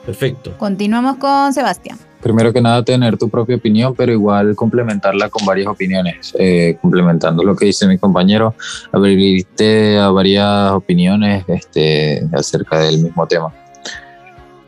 perfecto. 0.05 0.53
Continuamos 0.57 1.17
con 1.17 1.53
Sebastián. 1.53 1.97
Primero 2.21 2.51
que 2.51 2.61
nada, 2.61 2.83
tener 2.83 3.17
tu 3.17 3.29
propia 3.29 3.55
opinión, 3.55 3.95
pero 3.95 4.11
igual 4.11 4.53
complementarla 4.53 5.29
con 5.29 5.45
varias 5.45 5.67
opiniones. 5.67 6.33
Eh, 6.37 6.77
complementando 6.81 7.43
lo 7.43 7.55
que 7.55 7.65
dice 7.67 7.87
mi 7.87 7.97
compañero, 7.97 8.55
abrirte 8.91 9.97
a 9.97 10.09
varias 10.09 10.71
opiniones 10.71 11.45
este, 11.47 12.27
acerca 12.33 12.79
del 12.79 12.99
mismo 13.03 13.25
tema. 13.25 13.53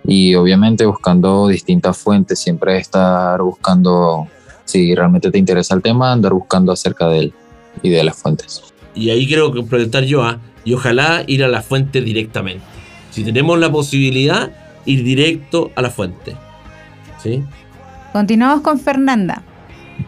Y 0.06 0.34
obviamente 0.36 0.86
buscando 0.86 1.48
distintas 1.48 1.98
fuentes, 1.98 2.40
siempre 2.40 2.78
estar 2.78 3.42
buscando, 3.42 4.28
si 4.72 4.96
realmente 4.96 5.30
te 5.30 5.38
interesa 5.38 5.76
el 5.76 5.82
tema, 5.82 6.12
andar 6.12 6.34
buscando 6.34 6.72
acerca 6.72 7.08
de 7.08 7.20
él 7.20 7.34
y 7.82 7.90
de 7.90 8.04
las 8.04 8.16
fuentes. 8.16 8.64
Y 8.96 9.10
ahí 9.10 9.28
quiero 9.28 9.52
complementar 9.52 10.04
yo, 10.04 10.24
¿ah? 10.24 10.40
y 10.64 10.74
ojalá 10.74 11.24
ir 11.28 11.44
a 11.44 11.48
la 11.48 11.62
fuente 11.62 12.02
directamente. 12.02 12.64
Si 13.12 13.24
tenemos 13.24 13.60
la 13.60 13.72
posibilidad, 13.72 14.52
ir 14.86 15.04
directo 15.04 15.72
a 15.76 15.82
la 15.82 15.90
fuente. 15.90 16.36
¿Sí? 17.22 17.44
Continuamos 18.14 18.62
con 18.62 18.80
Fernanda. 18.80 19.44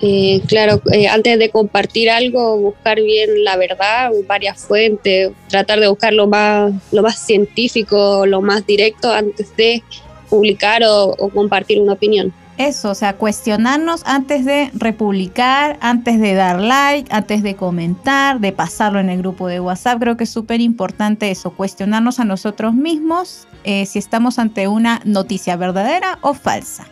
Eh, 0.02 0.42
claro, 0.48 0.82
eh, 0.92 1.08
antes 1.08 1.38
de 1.38 1.50
compartir 1.50 2.10
algo, 2.10 2.58
buscar 2.58 3.00
bien 3.02 3.44
la 3.44 3.58
verdad, 3.58 4.12
varias 4.28 4.66
fuentes, 4.66 5.32
tratar 5.50 5.80
de 5.80 5.88
buscar 5.88 6.14
lo 6.14 6.28
más, 6.28 6.74
lo 6.92 7.04
más 7.04 7.20
científico, 7.20 8.26
lo 8.26 8.42
más 8.42 8.66
directo 8.66 9.12
antes 9.12 9.56
de 9.56 9.84
publicar 10.30 10.84
o, 10.84 11.10
o 11.18 11.30
compartir 11.30 11.80
una 11.80 11.94
opinión. 11.94 12.34
Eso, 12.58 12.92
o 12.92 12.96
sea, 12.96 13.18
cuestionarnos 13.18 14.04
antes 14.06 14.46
de 14.46 14.70
republicar, 14.76 15.78
antes 15.82 16.20
de 16.20 16.36
dar 16.36 16.62
like, 16.62 17.12
antes 17.12 17.42
de 17.42 17.56
comentar, 17.56 18.40
de 18.40 18.52
pasarlo 18.52 19.00
en 19.00 19.10
el 19.10 19.18
grupo 19.20 19.48
de 19.48 19.60
WhatsApp. 19.60 20.00
Creo 20.00 20.18
que 20.18 20.26
es 20.26 20.30
súper 20.30 20.62
importante 20.62 21.32
eso, 21.32 21.52
cuestionarnos 21.52 22.20
a 22.20 22.26
nosotros 22.26 22.76
mismos 22.76 23.48
eh, 23.64 23.88
si 23.88 23.98
estamos 23.98 24.38
ante 24.38 24.68
una 24.68 25.02
noticia 25.04 25.56
verdadera 25.56 26.20
o 26.22 26.36
falsa. 26.36 26.86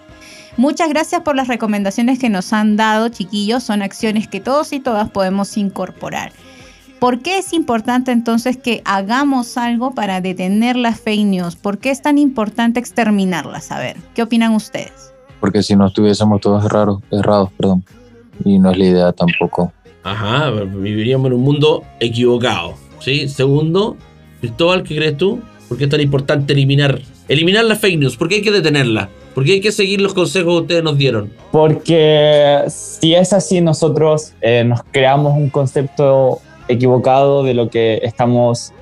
Muchas 0.58 0.90
gracias 0.90 1.22
por 1.22 1.36
las 1.36 1.48
recomendaciones 1.48 2.18
que 2.20 2.30
nos 2.30 2.54
han 2.54 2.76
dado, 2.76 3.10
chiquillos. 3.10 3.64
Son 3.64 3.82
acciones 3.82 4.28
que 4.28 4.40
todos 4.40 4.74
y 4.74 4.80
todas 4.80 5.10
podemos 5.10 5.58
incorporar. 5.58 6.34
¿Por 7.00 7.22
qué 7.22 7.38
es 7.38 7.54
importante 7.54 8.12
entonces 8.12 8.58
que 8.58 8.82
hagamos 8.86 9.58
algo 9.58 9.96
para 9.96 10.22
detener 10.22 10.76
las 10.76 11.00
fake 11.00 11.26
news? 11.26 11.56
¿Por 11.56 11.80
qué 11.80 11.90
es 11.90 12.02
tan 12.02 12.18
importante 12.18 12.80
exterminarlas? 12.80 13.72
A 13.72 13.80
ver, 13.80 13.98
¿qué 14.14 14.24
opinan 14.24 14.54
ustedes? 14.54 15.11
Porque 15.42 15.62
si 15.62 15.76
no 15.76 15.88
estuviésemos 15.88 16.40
todos 16.40 16.64
errados, 16.64 17.02
errados 17.12 17.50
perdón. 17.58 17.84
y 18.46 18.60
no 18.60 18.72
es 18.72 18.78
la 18.78 18.86
idea 18.86 19.12
tampoco. 19.12 19.74
Ajá, 20.04 20.52
viviríamos 20.52 21.28
en 21.28 21.34
un 21.34 21.42
mundo 21.42 21.84
equivocado. 22.00 22.76
¿sí? 23.00 23.28
Segundo, 23.28 23.98
Cristóbal, 24.40 24.84
¿qué 24.84 24.96
crees 24.96 25.18
tú? 25.18 25.42
¿Por 25.68 25.78
qué 25.78 25.86
es 25.86 25.90
tan 25.90 26.02
importante 26.02 26.54
eliminar, 26.54 27.02
eliminar 27.28 27.66
las 27.66 27.80
fake 27.80 28.00
news? 28.00 28.16
¿Por 28.18 28.30
qué 28.30 28.36
hay 28.36 28.42
que 28.42 28.52
detenerla? 28.52 29.10
¿Por 29.34 29.46
qué 29.46 29.54
hay 29.54 29.62
que 29.62 29.72
seguir 29.72 30.02
los 30.02 30.14
consejos 30.14 30.54
que 30.54 30.62
ustedes 30.62 30.84
nos 30.84 30.98
dieron? 30.98 31.32
Porque 31.52 32.64
si 32.68 33.16
es 33.16 33.34
así, 33.34 33.62
nosotros 33.62 34.34
eh, 34.42 34.64
nos 34.66 34.84
creamos 34.92 35.38
un 35.38 35.50
concepto 35.50 36.40
equivocado 36.68 37.44
de 37.44 37.54
lo 37.54 37.70
que 37.70 38.00
estamos 38.04 38.74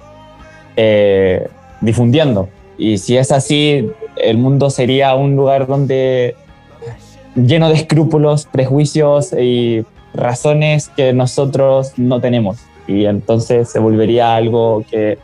eh, 0.75 1.47
difundiendo. 1.81 2.49
Y 2.77 2.97
si 2.97 3.17
es 3.17 3.31
así, 3.31 3.87
el 4.15 4.37
mundo 4.37 4.69
sería 4.69 5.13
un 5.13 5.35
lugar 5.35 5.67
donde 5.67 6.35
lleno 7.35 7.69
de 7.69 7.75
escrúpulos, 7.75 8.45
prejuicios 8.51 9.33
y 9.33 9.83
razones 10.13 10.89
que 10.95 11.13
nosotros 11.13 11.93
no 11.97 12.19
tenemos. 12.19 12.57
Y 12.87 13.05
entonces 13.05 13.69
se 13.69 13.79
volvería 13.79 14.35
algo 14.35 14.83
que, 14.89 15.17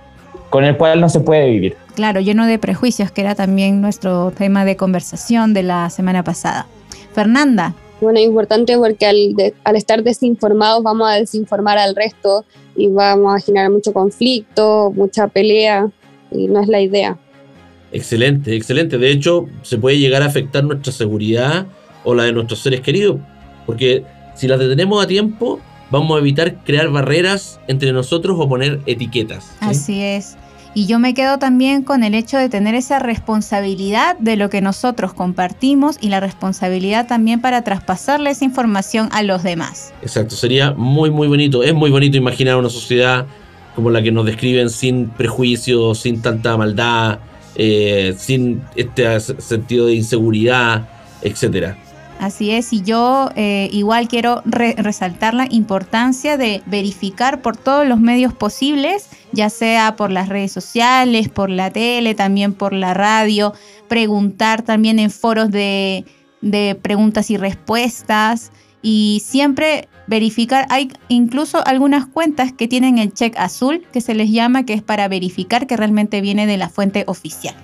con 0.49 0.63
el 0.63 0.77
cual 0.77 1.01
no 1.01 1.09
se 1.09 1.19
puede 1.19 1.49
vivir. 1.49 1.75
Claro, 1.95 2.19
lleno 2.19 2.45
de 2.45 2.59
prejuicios, 2.59 3.09
que 3.11 3.21
era 3.21 3.35
también 3.35 3.81
nuestro 3.81 4.31
tema 4.31 4.65
de 4.65 4.75
conversación 4.75 5.53
de 5.53 5.63
la 5.63 5.89
semana 5.89 6.23
pasada. 6.23 6.67
Fernanda, 7.13 7.73
Bueno, 8.01 8.19
es 8.19 8.25
importante 8.25 8.77
porque 8.77 9.05
al, 9.05 9.33
de- 9.35 9.53
al 9.63 9.75
estar 9.77 10.03
desinformados 10.03 10.83
vamos 10.83 11.09
a 11.09 11.13
desinformar 11.13 11.77
al 11.77 11.95
resto 11.95 12.43
y 12.75 12.87
vamos 12.87 13.33
a 13.33 13.39
generar 13.39 13.71
mucho 13.71 13.93
conflicto, 13.93 14.91
mucha 14.93 15.27
pelea 15.29 15.89
y 16.31 16.47
no 16.47 16.59
es 16.61 16.67
la 16.67 16.81
idea. 16.81 17.17
Excelente, 17.93 18.53
excelente. 18.55 18.97
De 18.97 19.09
hecho, 19.09 19.45
se 19.61 19.77
puede 19.77 19.97
llegar 19.97 20.21
a 20.21 20.25
afectar 20.25 20.63
nuestra 20.65 20.91
seguridad 20.91 21.65
o 22.05 22.15
la 22.15 22.23
de 22.23 22.31
nuestros 22.31 22.59
seres 22.61 22.79
queridos. 22.79 23.17
Porque 23.65 24.05
si 24.35 24.47
las 24.47 24.59
detenemos 24.59 25.03
a 25.03 25.07
tiempo, 25.07 25.59
vamos 25.91 26.15
a 26.15 26.19
evitar 26.19 26.55
crear 26.63 26.89
barreras 26.89 27.59
entre 27.67 27.91
nosotros 27.91 28.37
o 28.39 28.47
poner 28.47 28.79
etiquetas. 28.85 29.43
¿sí? 29.59 29.65
así 29.65 30.01
es. 30.01 30.37
Y 30.77 30.87
yo 30.87 30.99
me 30.99 31.13
quedo 31.13 31.39
también 31.39 31.83
con 31.83 32.03
el 32.03 32.13
hecho 32.13 32.37
de 32.37 32.49
tener 32.49 32.75
esa 32.75 32.99
responsabilidad 32.99 34.17
de 34.19 34.35
lo 34.35 34.49
que 34.49 34.59
nosotros 34.59 35.13
compartimos 35.13 35.97
y 36.01 36.09
la 36.09 36.19
responsabilidad 36.19 37.07
también 37.07 37.39
para 37.39 37.63
traspasarle 37.63 38.29
esa 38.29 38.43
información 38.43 39.07
a 39.13 39.23
los 39.23 39.41
demás. 39.41 39.93
Exacto, 40.01 40.35
sería 40.35 40.73
muy, 40.73 41.11
muy 41.11 41.29
bonito. 41.29 41.63
Es 41.63 41.73
muy 41.73 41.91
bonito 41.91 42.17
imaginar 42.17 42.57
una 42.57 42.69
sociedad 42.69 43.25
como 43.73 43.89
la 43.89 44.01
que 44.01 44.11
nos 44.11 44.25
describen 44.25 44.69
sin 44.69 45.07
prejuicios, 45.07 45.99
sin 45.99 46.21
tanta 46.21 46.57
maldad, 46.57 47.19
eh, 47.55 48.13
sin 48.17 48.61
este 48.75 49.17
sentido 49.21 49.85
de 49.85 49.93
inseguridad, 49.93 50.89
etcétera. 51.21 51.77
Así 52.19 52.51
es, 52.51 52.71
y 52.71 52.81
yo 52.81 53.29
eh, 53.35 53.69
igual 53.73 54.07
quiero 54.07 54.41
re- 54.45 54.75
resaltar 54.77 55.33
la 55.33 55.47
importancia 55.49 56.37
de 56.37 56.63
verificar 56.65 57.41
por 57.41 57.57
todos 57.57 57.85
los 57.85 57.99
medios 57.99 58.33
posibles, 58.33 59.09
ya 59.33 59.49
sea 59.49 59.95
por 59.97 60.11
las 60.11 60.29
redes 60.29 60.51
sociales, 60.53 61.27
por 61.27 61.49
la 61.49 61.71
tele, 61.71 62.15
también 62.15 62.53
por 62.53 62.71
la 62.73 62.93
radio, 62.93 63.53
preguntar 63.89 64.61
también 64.61 64.97
en 64.97 65.11
foros 65.11 65.51
de, 65.51 66.05
de 66.41 66.75
preguntas 66.81 67.29
y 67.29 67.37
respuestas 67.37 68.51
y 68.81 69.21
siempre 69.25 69.89
verificar, 70.07 70.67
hay 70.69 70.89
incluso 71.09 71.65
algunas 71.67 72.05
cuentas 72.05 72.53
que 72.53 72.67
tienen 72.67 72.97
el 72.97 73.13
check 73.13 73.35
azul 73.37 73.83
que 73.91 73.99
se 73.99 74.13
les 74.13 74.31
llama, 74.31 74.65
que 74.65 74.73
es 74.73 74.81
para 74.81 75.07
verificar 75.07 75.67
que 75.67 75.75
realmente 75.75 76.21
viene 76.21 76.47
de 76.47 76.57
la 76.57 76.69
fuente 76.69 77.03
oficial. 77.07 77.55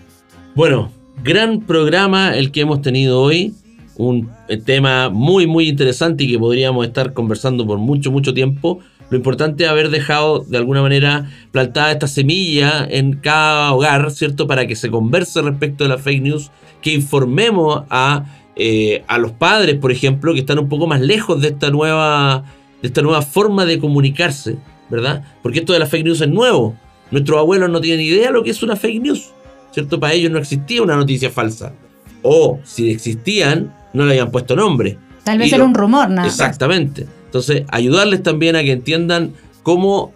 Bueno, 0.55 0.91
gran 1.23 1.61
programa 1.61 2.35
el 2.35 2.51
que 2.51 2.61
hemos 2.61 2.81
tenido 2.81 3.21
hoy. 3.21 3.53
Un 3.95 4.30
eh, 4.47 4.58
tema 4.58 5.10
muy, 5.10 5.47
muy 5.47 5.67
interesante 5.67 6.23
y 6.23 6.32
que 6.32 6.39
podríamos 6.39 6.86
estar 6.86 7.13
conversando 7.13 7.65
por 7.65 7.77
mucho, 7.77 8.12
mucho 8.12 8.34
tiempo. 8.34 8.80
Lo 9.10 9.17
importante 9.17 9.65
es 9.65 9.69
haber 9.69 9.89
dejado 9.89 10.39
de 10.39 10.58
alguna 10.58 10.82
manera 10.82 11.30
plantada 11.51 11.91
esta 11.91 12.08
semilla 12.08 12.88
en 12.89 13.13
cada 13.13 13.73
hogar, 13.73 14.12
¿cierto? 14.12 14.47
Para 14.47 14.65
que 14.67 14.75
se 14.75 14.89
converse 14.89 15.41
respecto 15.41 15.84
de 15.84 15.89
las 15.89 16.01
fake 16.01 16.21
news, 16.21 16.51
que 16.82 16.93
informemos 16.93 17.84
a, 17.89 18.25
eh, 18.56 19.04
a 19.08 19.17
los 19.17 19.34
padres, 19.34 19.75
por 19.75 19.91
ejemplo, 19.91 20.34
que 20.34 20.39
están 20.39 20.60
un 20.60 20.69
poco 20.69 20.88
más 20.88 21.01
lejos 21.01 21.41
de 21.41 21.49
esta 21.49 21.69
nueva, 21.69 22.45
de 22.82 22.88
esta 22.88 23.01
nueva 23.01 23.21
forma 23.21 23.65
de 23.65 23.80
comunicarse, 23.80 24.58
¿verdad? 24.89 25.23
Porque 25.43 25.60
esto 25.60 25.73
de 25.73 25.80
las 25.80 25.89
fake 25.89 26.06
news 26.06 26.21
es 26.21 26.30
nuevo. 26.30 26.75
Nuestros 27.12 27.38
abuelos 27.38 27.69
no 27.69 27.82
tienen 27.82 28.06
idea 28.06 28.27
de 28.27 28.34
lo 28.34 28.43
que 28.43 28.51
es 28.51 28.63
una 28.63 28.77
fake 28.77 29.01
news. 29.01 29.34
¿cierto? 29.71 29.99
Para 29.99 30.13
ellos 30.13 30.32
no 30.32 30.38
existía 30.38 30.82
una 30.82 30.95
noticia 30.95 31.30
falsa. 31.30 31.73
O 32.21 32.60
si 32.63 32.91
existían, 32.91 33.73
no 33.93 34.06
le 34.06 34.12
habían 34.12 34.32
puesto 34.32 34.56
nombre. 34.56 34.97
Tal 35.23 35.38
vez 35.38 35.47
Y 35.47 35.49
era 35.56 35.60
lo- 35.60 35.65
un 35.65 35.73
rumor, 35.75 36.10
nada. 36.10 36.27
Exactamente. 36.27 37.06
Entonces, 37.25 37.63
ayudarles 37.69 38.23
también 38.23 38.56
a 38.56 38.62
que 38.63 38.71
entiendan 38.71 39.34
cómo, 39.63 40.13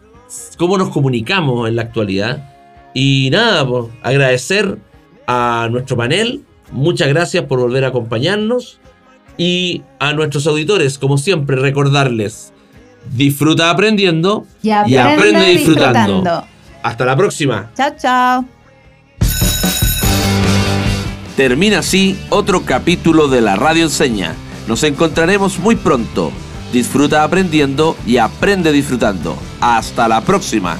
cómo 0.58 0.78
nos 0.78 0.90
comunicamos 0.90 1.68
en 1.70 1.76
la 1.76 1.84
actualidad. 1.84 2.50
Y 2.94 3.30
nada, 3.32 3.68
pues, 3.68 3.86
agradecer 4.02 4.78
a 5.28 5.68
nuestro 5.72 5.96
panel. 5.98 6.44
Muchas 6.72 7.08
gracias 7.10 7.44
por 7.46 7.60
volver 7.60 7.86
a 7.86 7.90
acompañarnos. 7.90 8.80
Y 9.38 9.84
a 10.00 10.14
nuestros 10.14 10.48
auditores, 10.48 10.98
como 10.98 11.18
siempre, 11.18 11.58
recordarles, 11.58 12.54
disfruta 13.14 13.70
aprendiendo. 13.70 14.46
Y 14.64 14.70
Y 14.70 14.72
aprende, 14.72 15.00
aprende 15.00 15.46
disfrutando. 15.52 16.00
disfrutando. 16.00 16.48
Hasta 16.84 17.06
la 17.06 17.16
próxima. 17.16 17.70
Chao, 17.76 17.92
chao. 18.00 18.46
Termina 21.36 21.80
así 21.80 22.18
otro 22.30 22.62
capítulo 22.64 23.28
de 23.28 23.42
la 23.42 23.58
Radio 23.58 23.84
Enseña. 23.84 24.36
Nos 24.70 24.84
encontraremos 24.84 25.60
muy 25.60 25.76
pronto. 25.76 26.32
Disfruta 26.72 27.24
aprendiendo 27.26 27.98
y 28.06 28.18
aprende 28.18 28.72
disfrutando. 28.72 29.38
Hasta 29.60 30.08
la 30.08 30.22
próxima. 30.22 30.78